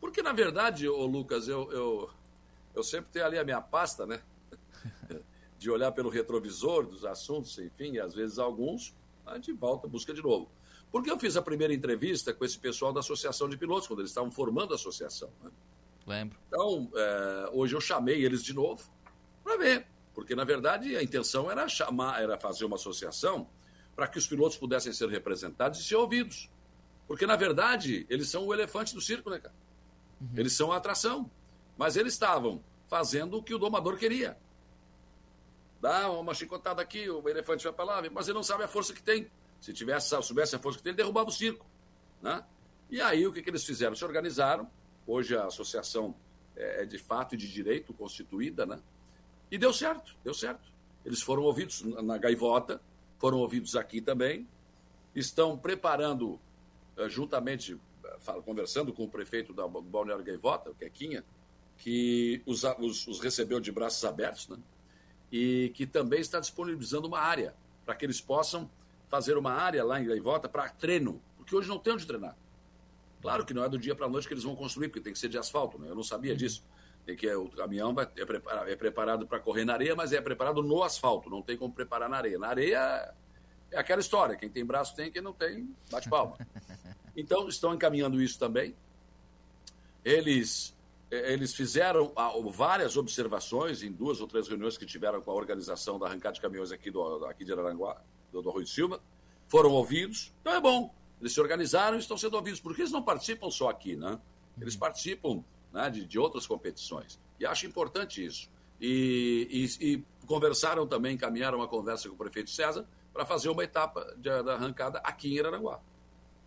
[0.00, 2.10] Porque, na verdade, ô Lucas, eu, eu,
[2.74, 4.20] eu sempre tenho ali a minha pasta, né?
[5.58, 8.94] De olhar pelo retrovisor dos assuntos, enfim, e às vezes alguns,
[9.24, 10.50] a gente volta, busca de novo.
[10.90, 14.10] Porque eu fiz a primeira entrevista com esse pessoal da Associação de Pilotos, quando eles
[14.10, 15.30] estavam formando a associação.
[15.42, 15.50] Né?
[16.06, 16.38] Lembro.
[16.48, 18.88] Então, é, hoje eu chamei eles de novo
[19.42, 23.48] para ver, porque na verdade a intenção era chamar, era fazer uma associação
[23.94, 26.50] para que os pilotos pudessem ser representados e ser ouvidos.
[27.08, 29.54] Porque na verdade eles são o elefante do circo, né, cara?
[30.20, 30.28] Uhum.
[30.36, 31.30] Eles são a atração.
[31.76, 34.36] Mas eles estavam fazendo o que o domador queria
[35.86, 38.92] dá uma chicotada aqui, o elefante vai para lá, mas ele não sabe a força
[38.92, 39.30] que tem.
[39.60, 41.64] Se tivesse, soubesse a força que tem, ele derrubava o circo.
[42.20, 42.44] Né?
[42.90, 43.94] E aí o que, que eles fizeram?
[43.94, 44.68] Se organizaram.
[45.06, 46.16] Hoje a associação
[46.56, 48.80] é, é de fato e de direito constituída, né?
[49.48, 50.68] E deu certo, deu certo.
[51.04, 52.82] Eles foram ouvidos na Gaivota,
[53.20, 54.48] foram ouvidos aqui também,
[55.14, 56.40] estão preparando,
[56.96, 61.24] eh, juntamente, eh, conversando com o prefeito da Balneário Gaivota, o Quequinha,
[61.78, 64.58] que os, os, os recebeu de braços abertos, né?
[65.30, 67.54] E que também está disponibilizando uma área
[67.84, 68.70] para que eles possam
[69.08, 72.36] fazer uma área lá em Gaivota para treino, porque hoje não tem onde treinar.
[73.22, 75.12] Claro que não é do dia para a noite que eles vão construir, porque tem
[75.12, 75.88] que ser de asfalto, né?
[75.88, 76.38] eu não sabia uhum.
[76.38, 76.64] disso.
[77.04, 80.62] Tem que o caminhão é, preparado, é preparado para correr na areia, mas é preparado
[80.62, 82.38] no asfalto, não tem como preparar na areia.
[82.38, 83.14] Na areia
[83.70, 86.36] é aquela história, quem tem braço tem, quem não tem, bate palma.
[87.18, 88.76] Então, estão encaminhando isso também.
[90.04, 90.75] Eles é,
[91.10, 95.98] eles fizeram ah, várias observações em duas ou três reuniões que tiveram com a organização
[95.98, 98.00] da arrancada de caminhões aqui, do, aqui de Araranguá,
[98.32, 99.00] do, do de Silva,
[99.48, 100.32] foram ouvidos.
[100.40, 103.68] Então é bom, eles se organizaram e estão sendo ouvidos, porque eles não participam só
[103.68, 104.18] aqui, né?
[104.60, 107.20] Eles participam né, de, de outras competições.
[107.38, 108.50] E acho importante isso.
[108.80, 113.64] E, e, e conversaram também, encaminharam uma conversa com o prefeito César para fazer uma
[113.64, 115.80] etapa da arrancada aqui em Araranguá.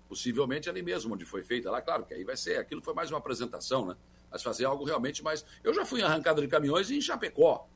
[0.10, 3.12] Possivelmente ali mesmo, onde foi feita lá, claro que aí vai ser, aquilo foi mais
[3.12, 3.96] uma apresentação, né?
[4.32, 5.46] mas fazer algo realmente mais.
[5.64, 7.68] Eu já fui em arrancada de caminhões em Chapecó.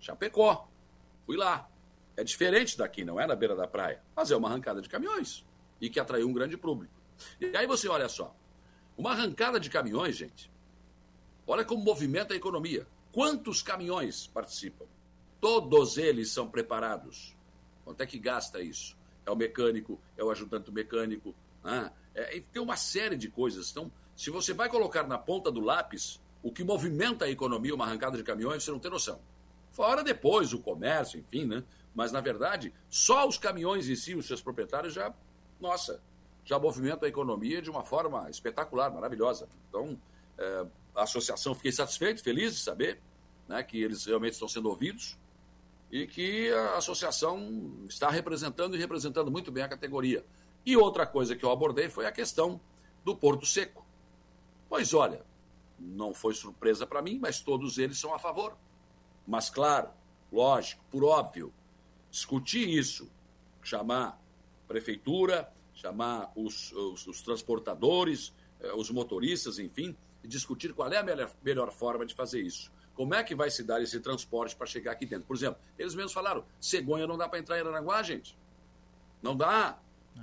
[0.00, 0.68] Chapecó.
[1.26, 1.68] Fui lá.
[2.16, 4.02] É diferente daqui, não é na beira da praia.
[4.14, 5.44] Mas é uma arrancada de caminhões.
[5.80, 6.92] E que atraiu um grande público.
[7.40, 8.34] E aí você olha só.
[8.96, 10.50] Uma arrancada de caminhões, gente.
[11.46, 12.86] Olha como movimenta a economia.
[13.10, 14.86] Quantos caminhões participam?
[15.40, 17.36] Todos eles são preparados.
[17.84, 18.96] Quanto é que gasta isso?
[19.24, 21.34] É o mecânico, é o ajudante mecânico.
[21.62, 21.90] Né?
[22.14, 23.70] É, tem uma série de coisas.
[23.70, 27.84] Então, se você vai colocar na ponta do lápis o que movimenta a economia, uma
[27.84, 29.20] arrancada de caminhões, você não tem noção.
[29.70, 31.62] Fora depois o comércio, enfim, né?
[31.94, 35.14] Mas, na verdade, só os caminhões em si, os seus proprietários, já,
[35.60, 36.02] nossa,
[36.44, 39.48] já movimentam a economia de uma forma espetacular, maravilhosa.
[39.68, 39.98] Então,
[40.38, 43.00] é, a associação, fiquei satisfeito, feliz de saber
[43.48, 45.16] né, que eles realmente estão sendo ouvidos
[45.92, 50.24] e que a associação está representando e representando muito bem a categoria.
[50.64, 52.58] E outra coisa que eu abordei foi a questão
[53.04, 53.84] do Porto Seco.
[54.70, 55.22] Pois olha,
[55.78, 58.56] não foi surpresa para mim, mas todos eles são a favor.
[59.26, 59.90] Mas, claro,
[60.32, 61.52] lógico, por óbvio,
[62.10, 63.10] discutir isso,
[63.62, 64.18] chamar
[64.66, 71.02] prefeitura, chamar os, os, os transportadores, eh, os motoristas, enfim, e discutir qual é a
[71.02, 72.72] melhor, melhor forma de fazer isso.
[72.94, 75.26] Como é que vai se dar esse transporte para chegar aqui dentro?
[75.26, 78.36] Por exemplo, eles mesmos falaram: cegonha não dá para entrar em Aranaguá, gente.
[79.22, 79.78] Não dá.
[80.16, 80.20] É.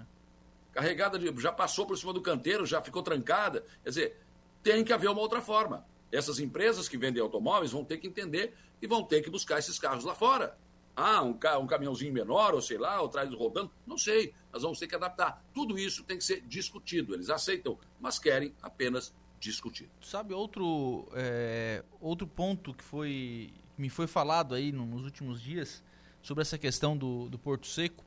[0.71, 3.65] Carregada de, já passou por cima do canteiro, já ficou trancada.
[3.83, 4.17] Quer dizer,
[4.61, 5.85] tem que haver uma outra forma.
[6.11, 9.79] Essas empresas que vendem automóveis vão ter que entender e vão ter que buscar esses
[9.79, 10.57] carros lá fora.
[10.95, 14.33] Ah, um, ca um caminhãozinho menor, ou sei lá, ou traz rodando, não sei.
[14.51, 15.43] Nós vamos ter que adaptar.
[15.53, 17.13] Tudo isso tem que ser discutido.
[17.13, 19.89] Eles aceitam, mas querem apenas discutir.
[20.01, 25.81] Sabe outro, é, outro ponto que foi me foi falado aí nos últimos dias
[26.21, 28.03] sobre essa questão do, do Porto Seco?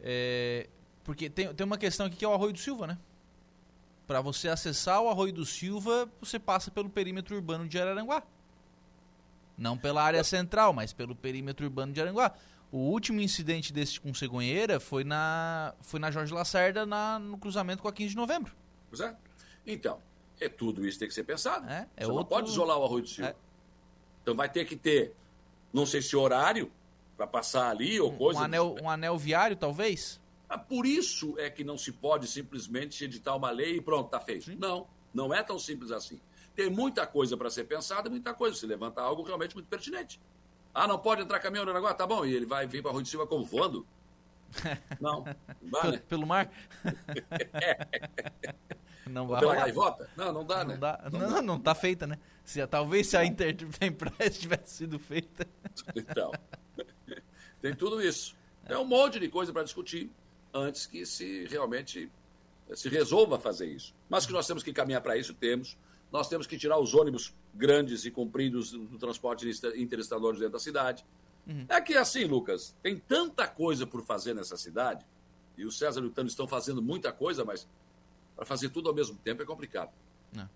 [0.00, 0.68] É,
[1.04, 2.98] porque tem, tem uma questão aqui que é o Arroio do Silva, né?
[4.06, 8.22] Para você acessar o Arroio do Silva, você passa pelo perímetro urbano de Araranguá.
[9.56, 12.32] Não pela área central, mas pelo perímetro urbano de Araranguá.
[12.72, 17.82] O último incidente desse com cegonheira foi na, foi na Jorge Lacerda, na, no cruzamento
[17.82, 18.52] com a 15 de novembro.
[18.88, 19.14] Pois é.
[19.66, 20.00] Então,
[20.40, 21.68] é tudo isso tem que ser pensado.
[21.68, 22.14] É, é Você outro...
[22.16, 23.30] não pode isolar o Arroio do Silva.
[23.30, 23.36] É.
[24.22, 25.14] Então vai ter que ter,
[25.72, 26.70] não sei se horário,
[27.16, 28.40] para passar ali ou coisa.
[28.40, 30.20] Um anel, um anel viário, talvez?
[30.48, 34.18] Ah, por isso é que não se pode simplesmente editar uma lei e pronto, está
[34.18, 34.46] feito.
[34.46, 34.56] Sim.
[34.58, 36.20] Não, não é tão simples assim.
[36.56, 38.56] Tem muita coisa para ser pensada, muita coisa.
[38.56, 40.20] Se levanta algo realmente muito pertinente.
[40.74, 41.94] Ah, não pode entrar caminhão no Aranaguá?
[41.94, 43.86] Tá bom, e ele vai vir para a Rua de Silva como voando?
[45.00, 45.24] Não,
[45.62, 46.02] dá, né?
[46.08, 46.50] Pelo mar?
[49.10, 49.40] Não vai.
[49.40, 50.08] Pela gaivota?
[50.16, 50.76] Não, não dá, não né?
[50.76, 51.10] Dá.
[51.12, 52.18] Não, não, não, tá feita, né?
[52.44, 55.46] Se, talvez se a Interpress tivesse sido feita.
[55.94, 56.32] Então,
[57.60, 58.36] tem tudo isso.
[58.66, 60.10] É um monte de coisa para discutir
[60.52, 62.10] antes que se realmente
[62.68, 63.94] eh, se resolva fazer isso.
[64.08, 65.76] Mas que nós temos que caminhar para isso, temos.
[66.10, 71.04] Nós temos que tirar os ônibus grandes e compridos do transporte interestadual dentro da cidade.
[71.46, 71.66] Uhum.
[71.68, 75.06] É que assim, Lucas, tem tanta coisa por fazer nessa cidade,
[75.56, 77.68] e o César e o Tano estão fazendo muita coisa, mas
[78.40, 79.92] para fazer tudo ao mesmo tempo é complicado.
[80.32, 80.48] Não.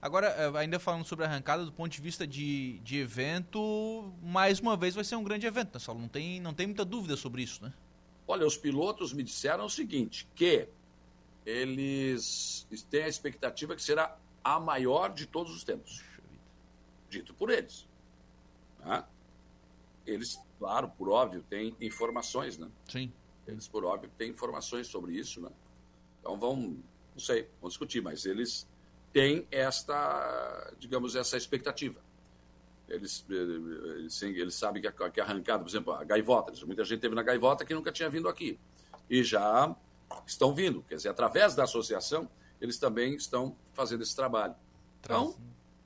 [0.00, 4.58] Agora, eh, ainda falando sobre a arrancada, do ponto de vista de, de evento, mais
[4.58, 6.00] uma vez vai ser um grande evento, né, Saulo?
[6.00, 7.74] Não tem, não tem muita dúvida sobre isso, né?
[8.26, 10.66] Olha, os pilotos me disseram o seguinte, que
[11.44, 16.02] eles têm a expectativa que será a maior de todos os tempos.
[17.10, 17.86] Dito por eles.
[18.82, 19.04] Né?
[20.06, 22.70] Eles, claro, por óbvio, têm informações, né?
[22.88, 23.12] Sim.
[23.46, 25.50] Eles, por óbvio, têm informações sobre isso, né?
[26.24, 26.82] Então vão,
[27.14, 28.66] não sei, vão discutir, mas eles
[29.12, 32.00] têm esta, digamos, essa expectativa.
[32.88, 37.00] eles, eles, eles sabem que a, que a arrancada, por exemplo, a gaivota, muita gente
[37.00, 38.58] teve na gaivota que nunca tinha vindo aqui.
[39.08, 39.74] E já
[40.26, 42.28] estão vindo, quer dizer, através da associação,
[42.60, 44.54] eles também estão fazendo esse trabalho.
[45.00, 45.36] Então,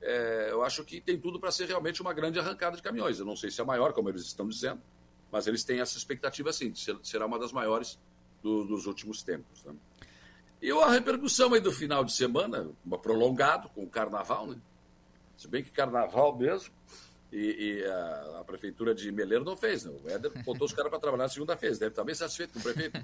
[0.01, 3.19] é, eu acho que tem tudo para ser realmente uma grande arrancada de caminhões.
[3.19, 4.81] Eu não sei se é maior, como eles estão dizendo,
[5.31, 7.99] mas eles têm essa expectativa, sim, de ser, será uma das maiores
[8.41, 9.63] do, dos últimos tempos.
[9.63, 9.75] Né?
[10.61, 12.69] E a repercussão aí do final de semana,
[13.01, 14.57] prolongado com o carnaval, né?
[15.37, 16.73] Se bem que carnaval mesmo,
[17.31, 19.97] e, e a, a, prefeitura de Meleiro não fez, né?
[20.03, 21.75] O Éder botou os caras para trabalhar na segunda-feira.
[21.75, 22.99] Deve estar bem satisfeito com o prefeito.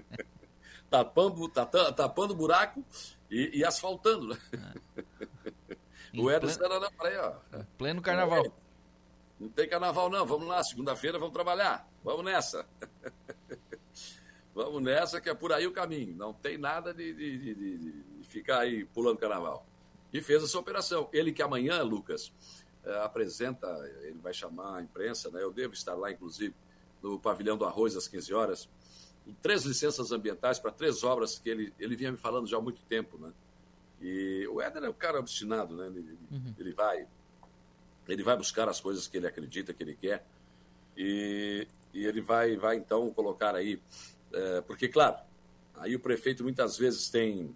[0.90, 2.84] tapando, tapando, tapando buraco
[3.30, 4.38] e, e asfaltando, né?
[6.18, 7.62] o Éder está na praia, ó.
[7.78, 8.52] Pleno carnaval.
[9.38, 10.26] Não tem carnaval, não.
[10.26, 11.88] Vamos lá, segunda-feira vamos trabalhar.
[12.04, 12.66] Vamos nessa.
[14.64, 16.14] Vamos nessa, que é por aí o caminho.
[16.16, 19.66] Não tem nada de, de, de, de ficar aí pulando carnaval.
[20.12, 21.08] E fez essa operação.
[21.12, 22.32] Ele que amanhã, Lucas,
[22.84, 23.66] é, apresenta,
[24.02, 25.42] ele vai chamar a imprensa, né?
[25.42, 26.54] eu devo estar lá, inclusive,
[27.02, 28.68] no Pavilhão do Arroz, às 15 horas,
[29.24, 32.60] com três licenças ambientais para três obras que ele, ele vinha me falando já há
[32.60, 33.18] muito tempo.
[33.18, 33.32] Né?
[34.00, 35.86] E o Éder é um cara obstinado, né?
[35.86, 36.54] ele, uhum.
[36.58, 37.06] ele vai
[38.08, 40.24] ele vai buscar as coisas que ele acredita que ele quer
[40.96, 43.80] e, e ele vai, vai então colocar aí,
[44.32, 45.16] é, porque claro,
[45.76, 47.54] aí o prefeito muitas vezes tem,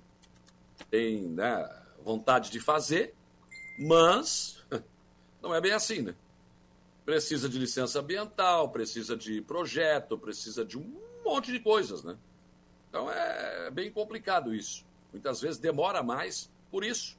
[0.91, 1.69] tem né,
[2.03, 3.15] vontade de fazer,
[3.79, 4.65] mas
[5.43, 6.15] não é bem assim, né?
[7.05, 12.17] Precisa de licença ambiental, precisa de projeto, precisa de um monte de coisas, né?
[12.89, 14.87] Então é bem complicado isso.
[15.13, 17.19] Muitas vezes demora mais por isso.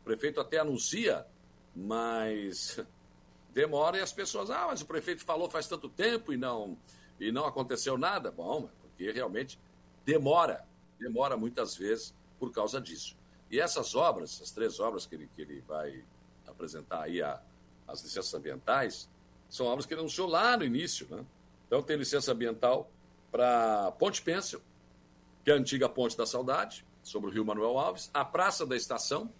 [0.00, 1.26] O prefeito até anuncia,
[1.74, 2.80] mas
[3.54, 6.76] demora e as pessoas, ah, mas o prefeito falou faz tanto tempo e não
[7.20, 8.30] e não aconteceu nada.
[8.30, 8.68] Bom,
[9.00, 9.58] porque realmente
[10.04, 10.62] demora,
[10.98, 13.16] demora muitas vezes por causa disso.
[13.50, 16.04] E essas obras, as três obras que ele, que ele vai
[16.46, 17.40] apresentar aí a,
[17.88, 19.08] as licenças ambientais,
[19.48, 21.06] são obras que ele anunciou lá no início.
[21.10, 21.24] Né?
[21.66, 22.90] Então, tem licença ambiental
[23.32, 24.60] para Ponte Pêncil,
[25.44, 28.76] que é a antiga Ponte da Saudade, sobre o Rio Manuel Alves, a Praça da
[28.76, 29.32] Estação,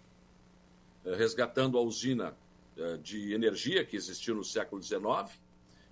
[1.05, 2.35] eh, resgatando a usina
[2.75, 5.39] eh, de energia que existiu no século XIX,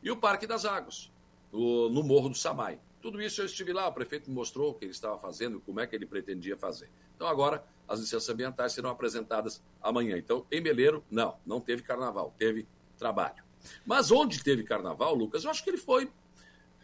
[0.01, 1.11] e o Parque das Águas,
[1.51, 2.79] no Morro do Samai.
[3.01, 5.79] Tudo isso eu estive lá, o prefeito me mostrou o que ele estava fazendo, como
[5.79, 6.89] é que ele pretendia fazer.
[7.15, 10.17] Então, agora, as licenças ambientais serão apresentadas amanhã.
[10.17, 13.43] Então, em Meleiro, não, não teve carnaval, teve trabalho.
[13.85, 16.11] Mas onde teve carnaval, Lucas, eu acho que ele foi.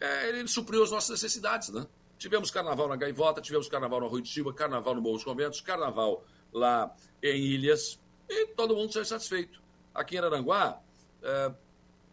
[0.00, 1.86] É, ele supriu as nossas necessidades, né?
[2.18, 5.60] Tivemos carnaval na Gaivota, tivemos carnaval no Rui de Silva, carnaval no Morro dos Conventos,
[5.60, 9.62] carnaval lá em Ilhas, e todo mundo saiu satisfeito.
[9.94, 10.80] Aqui em Aranguá,
[11.22, 11.52] é,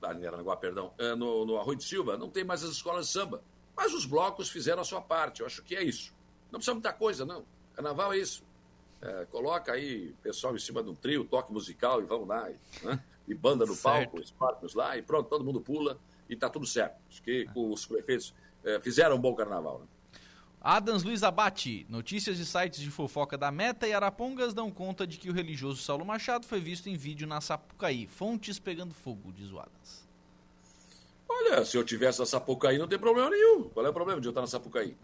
[0.02, 3.14] ah, em perdão, é, no, no Arroio de Silva, não tem mais as escolas de
[3.14, 3.42] samba.
[3.76, 6.14] Mas os blocos fizeram a sua parte, eu acho que é isso.
[6.52, 7.46] Não precisa muita coisa, não.
[7.74, 8.44] Carnaval é isso.
[9.02, 12.50] É, coloca aí o pessoal em cima de um trio, toque musical e vamos lá.
[12.50, 13.04] E, né?
[13.28, 14.12] e banda no certo.
[14.12, 16.00] palco, palcos lá, e pronto, todo mundo pula
[16.30, 17.02] e tá tudo certo.
[17.10, 19.80] Acho que os prefeitos é, fizeram um bom carnaval.
[19.80, 19.88] Né?
[20.62, 25.18] Adams Luiz Abate, notícias de sites de fofoca da Meta e Arapongas dão conta de
[25.18, 28.08] que o religioso Saulo Machado foi visto em vídeo na Sapucaí.
[28.08, 30.03] Fontes pegando fogo, diz o Adams.
[31.36, 33.70] Olha, se eu tivesse na Sapucaí não tem problema nenhum.
[33.70, 34.96] Qual é o problema de eu estar na Sapucaí?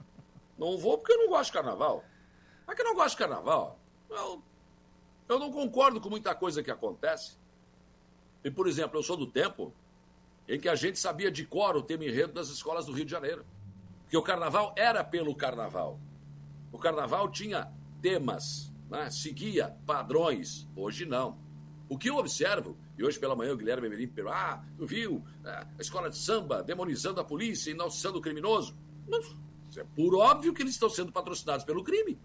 [0.58, 2.04] Não vou porque eu não gosto de carnaval.
[2.68, 3.80] Mas que eu não gosto de carnaval?
[4.10, 4.44] Eu,
[5.28, 7.38] eu não concordo com muita coisa que acontece.
[8.44, 9.74] E, por exemplo, eu sou do tempo
[10.48, 13.12] em que a gente sabia de cor o tema enredo das escolas do Rio de
[13.12, 13.46] Janeiro.
[14.04, 16.00] Porque o carnaval era pelo carnaval.
[16.72, 17.72] O carnaval tinha
[18.02, 19.10] temas, né?
[19.10, 20.68] seguia padrões.
[20.76, 21.38] Hoje não.
[21.88, 25.24] O que eu observo, e hoje pela manhã o Guilherme Emerim perguntou, ah, tu viu
[25.46, 28.78] é, a escola de samba demonizando a polícia e sendo o criminoso?
[29.08, 29.20] Não,
[29.78, 32.20] é por óbvio que eles estão sendo patrocinados pelo crime.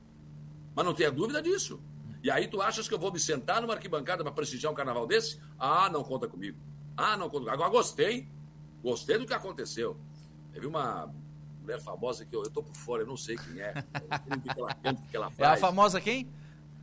[0.75, 1.81] Mas não tenha dúvida disso.
[2.25, 5.07] E aí tu achas que eu vou me sentar numa arquibancada para prestigiar um carnaval
[5.07, 5.41] desse?
[5.57, 6.59] Ah, não conta comigo.
[6.97, 7.55] Ah, não conta comigo.
[7.55, 8.29] Agora gostei.
[8.83, 9.97] Gostei do que aconteceu.
[10.53, 11.09] Teve uma
[11.61, 13.75] mulher famosa que eu, eu tô por fora, eu não sei quem é.
[13.95, 15.51] Eu não sei o que ela canta, o que ela faz.
[15.51, 16.29] É a famosa quem?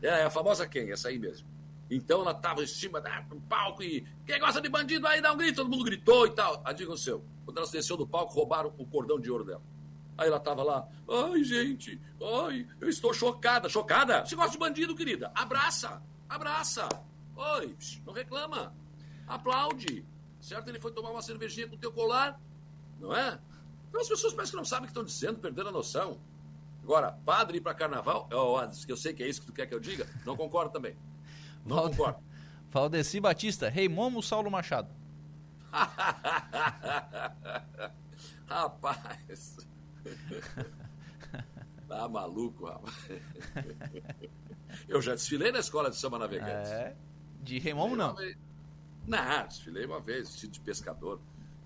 [0.02, 0.92] É, é a famosa quem?
[0.92, 1.46] Essa aí mesmo.
[1.92, 5.38] Então ela tava em cima do palco e quem gosta de bandido aí dá um
[5.38, 6.62] grito, todo mundo gritou e tal.
[6.64, 9.62] Aí diga o seu, quando ela desceu do palco, roubaram o cordão de ouro dela.
[10.18, 12.00] Aí ela tava lá, ai gente,
[12.46, 14.26] ai, eu estou chocada, chocada?
[14.26, 15.34] Você gosta de bandido, querida?
[15.36, 16.88] Abraça, abraça.
[17.36, 17.76] Oi,
[18.06, 18.74] não reclama,
[19.28, 20.06] aplaude.
[20.40, 20.70] Certo?
[20.70, 22.40] Ele foi tomar uma cervejinha com o teu colar,
[23.02, 23.38] não é?
[23.90, 26.22] Então as pessoas parecem que não sabem o que estão dizendo, perderam a noção.
[26.82, 28.30] Agora, padre ir para carnaval,
[28.86, 30.96] que eu sei que é isso que tu quer que eu diga, não concordo também.
[31.66, 31.98] Não Valde...
[31.98, 32.20] concordo.
[32.70, 34.90] Valdeci Batista, Rei Momo Saulo Machado.
[38.48, 39.58] Rapaz.
[41.92, 42.96] Tá maluco, rapaz.
[44.88, 46.70] Eu já desfilei na escola de samba navegante.
[46.70, 46.96] É.
[47.44, 48.16] De Remomo, não?
[49.06, 51.20] Não, desfilei uma vez, vestido de pescador.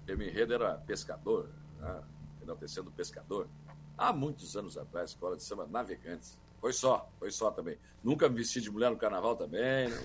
[0.07, 1.47] Meu enredo era pescador,
[1.79, 2.01] né?
[2.41, 3.47] enaltecendo pescador.
[3.95, 6.39] Há muitos anos atrás, escola de samba Navegantes.
[6.65, 7.77] Foi só, foi só também.
[8.03, 9.87] Nunca me vesti de mulher no carnaval também.
[9.87, 9.99] Não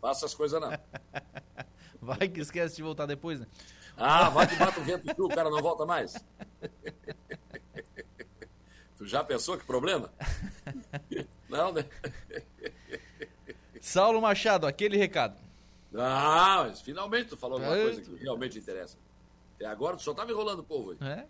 [0.00, 0.70] faço essas coisas, não.
[2.00, 3.46] Vai que esquece de voltar depois, né?
[3.96, 6.14] Ah, vai que bate o vento sul, o cara não volta mais.
[8.96, 10.12] tu já pensou que problema?
[11.48, 11.84] Não, né?
[13.80, 15.40] Saulo Machado, aquele recado.
[15.92, 18.96] Ah, mas finalmente tu falou alguma coisa que realmente interessa.
[19.56, 20.98] Até agora tu só estava enrolando o povo aí.
[21.00, 21.26] É?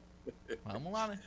[0.64, 1.20] Vamos lá, né?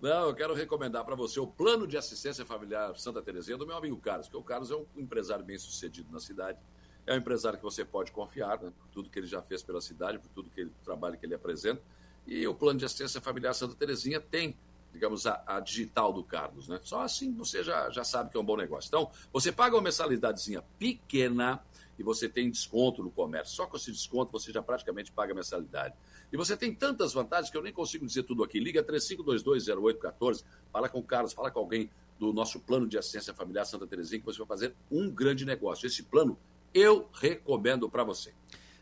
[0.00, 3.76] Não, eu quero recomendar para você o plano de assistência familiar Santa Terezinha do meu
[3.76, 6.56] amigo Carlos, que o Carlos é um empresário bem sucedido na cidade.
[7.04, 9.80] É um empresário que você pode confiar, né, por tudo que ele já fez pela
[9.80, 11.82] cidade, por tudo que ele, trabalho que ele apresenta.
[12.24, 14.56] E o plano de assistência familiar Santa Terezinha tem,
[14.92, 16.78] digamos, a, a digital do Carlos, né?
[16.84, 18.86] Só assim você já, já sabe que é um bom negócio.
[18.86, 21.60] Então, você paga uma mensalidadezinha pequena
[21.98, 23.56] e você tem desconto no comércio.
[23.56, 25.94] Só com esse desconto você já praticamente paga a mensalidade.
[26.32, 28.60] E você tem tantas vantagens que eu nem consigo dizer tudo aqui.
[28.60, 33.64] Liga 35220814, fala com o Carlos, fala com alguém do nosso plano de assistência familiar
[33.64, 35.86] Santa Terezinha, que você vai fazer um grande negócio.
[35.86, 36.38] Esse plano
[36.74, 38.32] eu recomendo para você.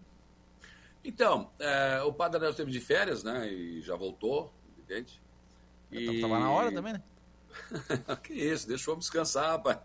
[1.03, 3.51] Então, é, o Padre Daniel esteve de férias, né?
[3.51, 5.21] E já voltou, evidente.
[5.91, 6.21] E...
[6.21, 7.01] Tava na hora também, né?
[8.23, 9.79] que isso, deixou descansar, rapaz.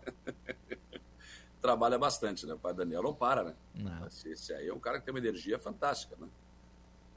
[1.61, 2.53] Trabalha bastante, né?
[2.53, 3.55] O Padre Daniel não para, né?
[3.75, 4.07] Não.
[4.07, 6.27] Esse, esse aí é um cara que tem uma energia fantástica, né?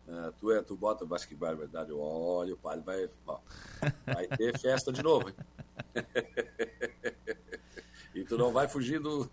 [0.08, 3.38] É, tu, é, tu bota, acho que vai, verdade, olha, o padre vai, ó,
[4.04, 5.34] vai ter festa de novo, hein?
[8.12, 9.28] e tu não vai fugir do,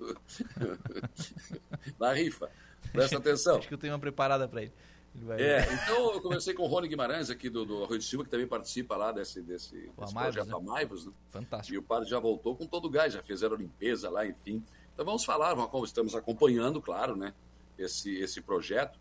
[1.97, 2.49] da rifa.
[2.91, 3.57] Presta atenção.
[3.57, 4.74] Acho que eu tenho uma preparada para ele.
[5.16, 5.41] ele vai...
[5.41, 8.30] É, então eu conversei com o Rony Guimarães aqui do, do Arroio de Silva, que
[8.30, 10.55] também participa lá desse, desse, desse projeto né?
[10.55, 11.12] Amaivos, né?
[11.32, 11.76] Fantástico.
[11.76, 14.64] E o padre já voltou com todo o gás, já fizeram limpeza lá, enfim.
[15.00, 17.34] Então vamos falar, estamos acompanhando, claro, né,
[17.78, 19.00] esse, esse projeto.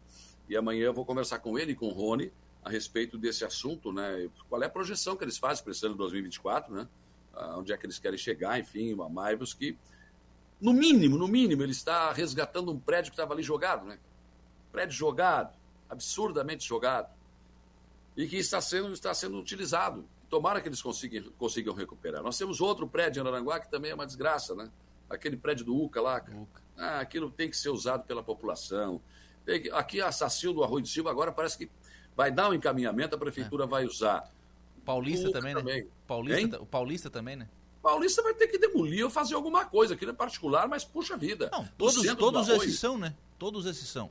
[0.49, 2.33] E amanhã eu vou conversar com ele e com o Rony
[2.63, 4.31] a respeito desse assunto, né?
[4.49, 6.89] Qual é a projeção que eles fazem para esse ano de 2024, né?
[7.35, 9.77] Ah, onde é que eles querem chegar, enfim, o Amaivos que,
[10.61, 13.99] no mínimo, no mínimo, ele está resgatando um prédio que estava ali jogado, né?
[14.71, 15.53] Prédio jogado,
[15.91, 17.13] absurdamente jogado,
[18.17, 20.09] e que está sendo, está sendo utilizado.
[20.31, 22.23] Tomara que eles consigam, consigam recuperar.
[22.23, 24.71] Nós temos outro prédio em Aranguá que também é uma desgraça, né?
[25.11, 26.21] Aquele prédio do UCA lá.
[26.21, 26.39] cara.
[26.39, 26.63] Uca.
[26.77, 29.01] Ah, aquilo tem que ser usado pela população.
[29.45, 31.71] Que- Aqui a Sacil do Arroio de Silva agora parece que
[32.15, 34.31] vai dar um encaminhamento, a prefeitura vai usar.
[34.85, 35.61] Paulista Uca também, né?
[35.61, 35.89] também.
[36.07, 36.63] Paulista, Hein?
[36.63, 37.49] o Paulista também, né?
[37.83, 39.95] Paulista vai ter que demolir ou fazer alguma coisa.
[39.95, 41.49] Aquilo é particular, mas puxa vida.
[41.53, 43.15] Não, todos, todos esses são, né?
[43.39, 44.11] Todos esses são.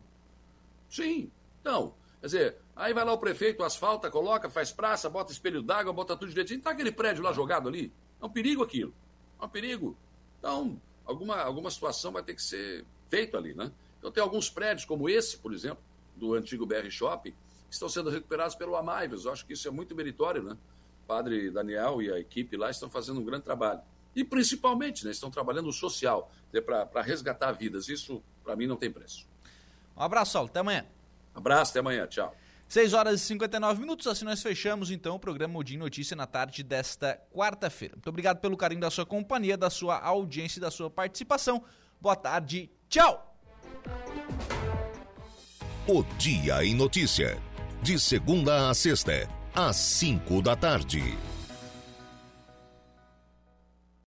[0.90, 1.30] Sim.
[1.62, 5.92] Então, quer dizer, aí vai lá o prefeito, asfalta, coloca, faz praça, bota espelho d'água,
[5.94, 6.62] bota tudo direitinho.
[6.62, 7.92] Tá aquele prédio lá jogado ali.
[8.22, 8.94] É um perigo aquilo.
[9.40, 9.98] É um perigo.
[10.40, 13.72] Então, alguma, alguma situação vai ter que ser feita ali, né?
[13.98, 15.84] Então, tem alguns prédios, como esse, por exemplo,
[16.16, 19.26] do antigo BR Shopping, que estão sendo recuperados pelo Amaivos.
[19.26, 20.58] Eu acho que isso é muito meritório, né?
[21.04, 23.82] O padre Daniel e a equipe lá estão fazendo um grande trabalho.
[24.16, 26.32] E, principalmente, né, estão trabalhando o social,
[26.66, 27.88] para resgatar vidas.
[27.88, 29.28] Isso, para mim, não tem preço.
[29.96, 30.50] Um abraço, Saulo.
[30.50, 30.86] Até amanhã.
[31.34, 32.08] Abraço, até amanhã.
[32.08, 32.36] Tchau.
[32.68, 36.64] 6 horas e 59 minutos, assim nós fechamos então o programa Odin Notícia na tarde
[36.64, 37.96] desta quarta-feira.
[37.96, 41.64] Muito obrigado pelo carinho da sua companhia, da sua audiência e da sua participação.
[42.00, 43.36] Boa tarde, tchau!
[45.88, 47.42] O Dia em Notícia.
[47.82, 51.18] De segunda a sexta, às cinco da tarde.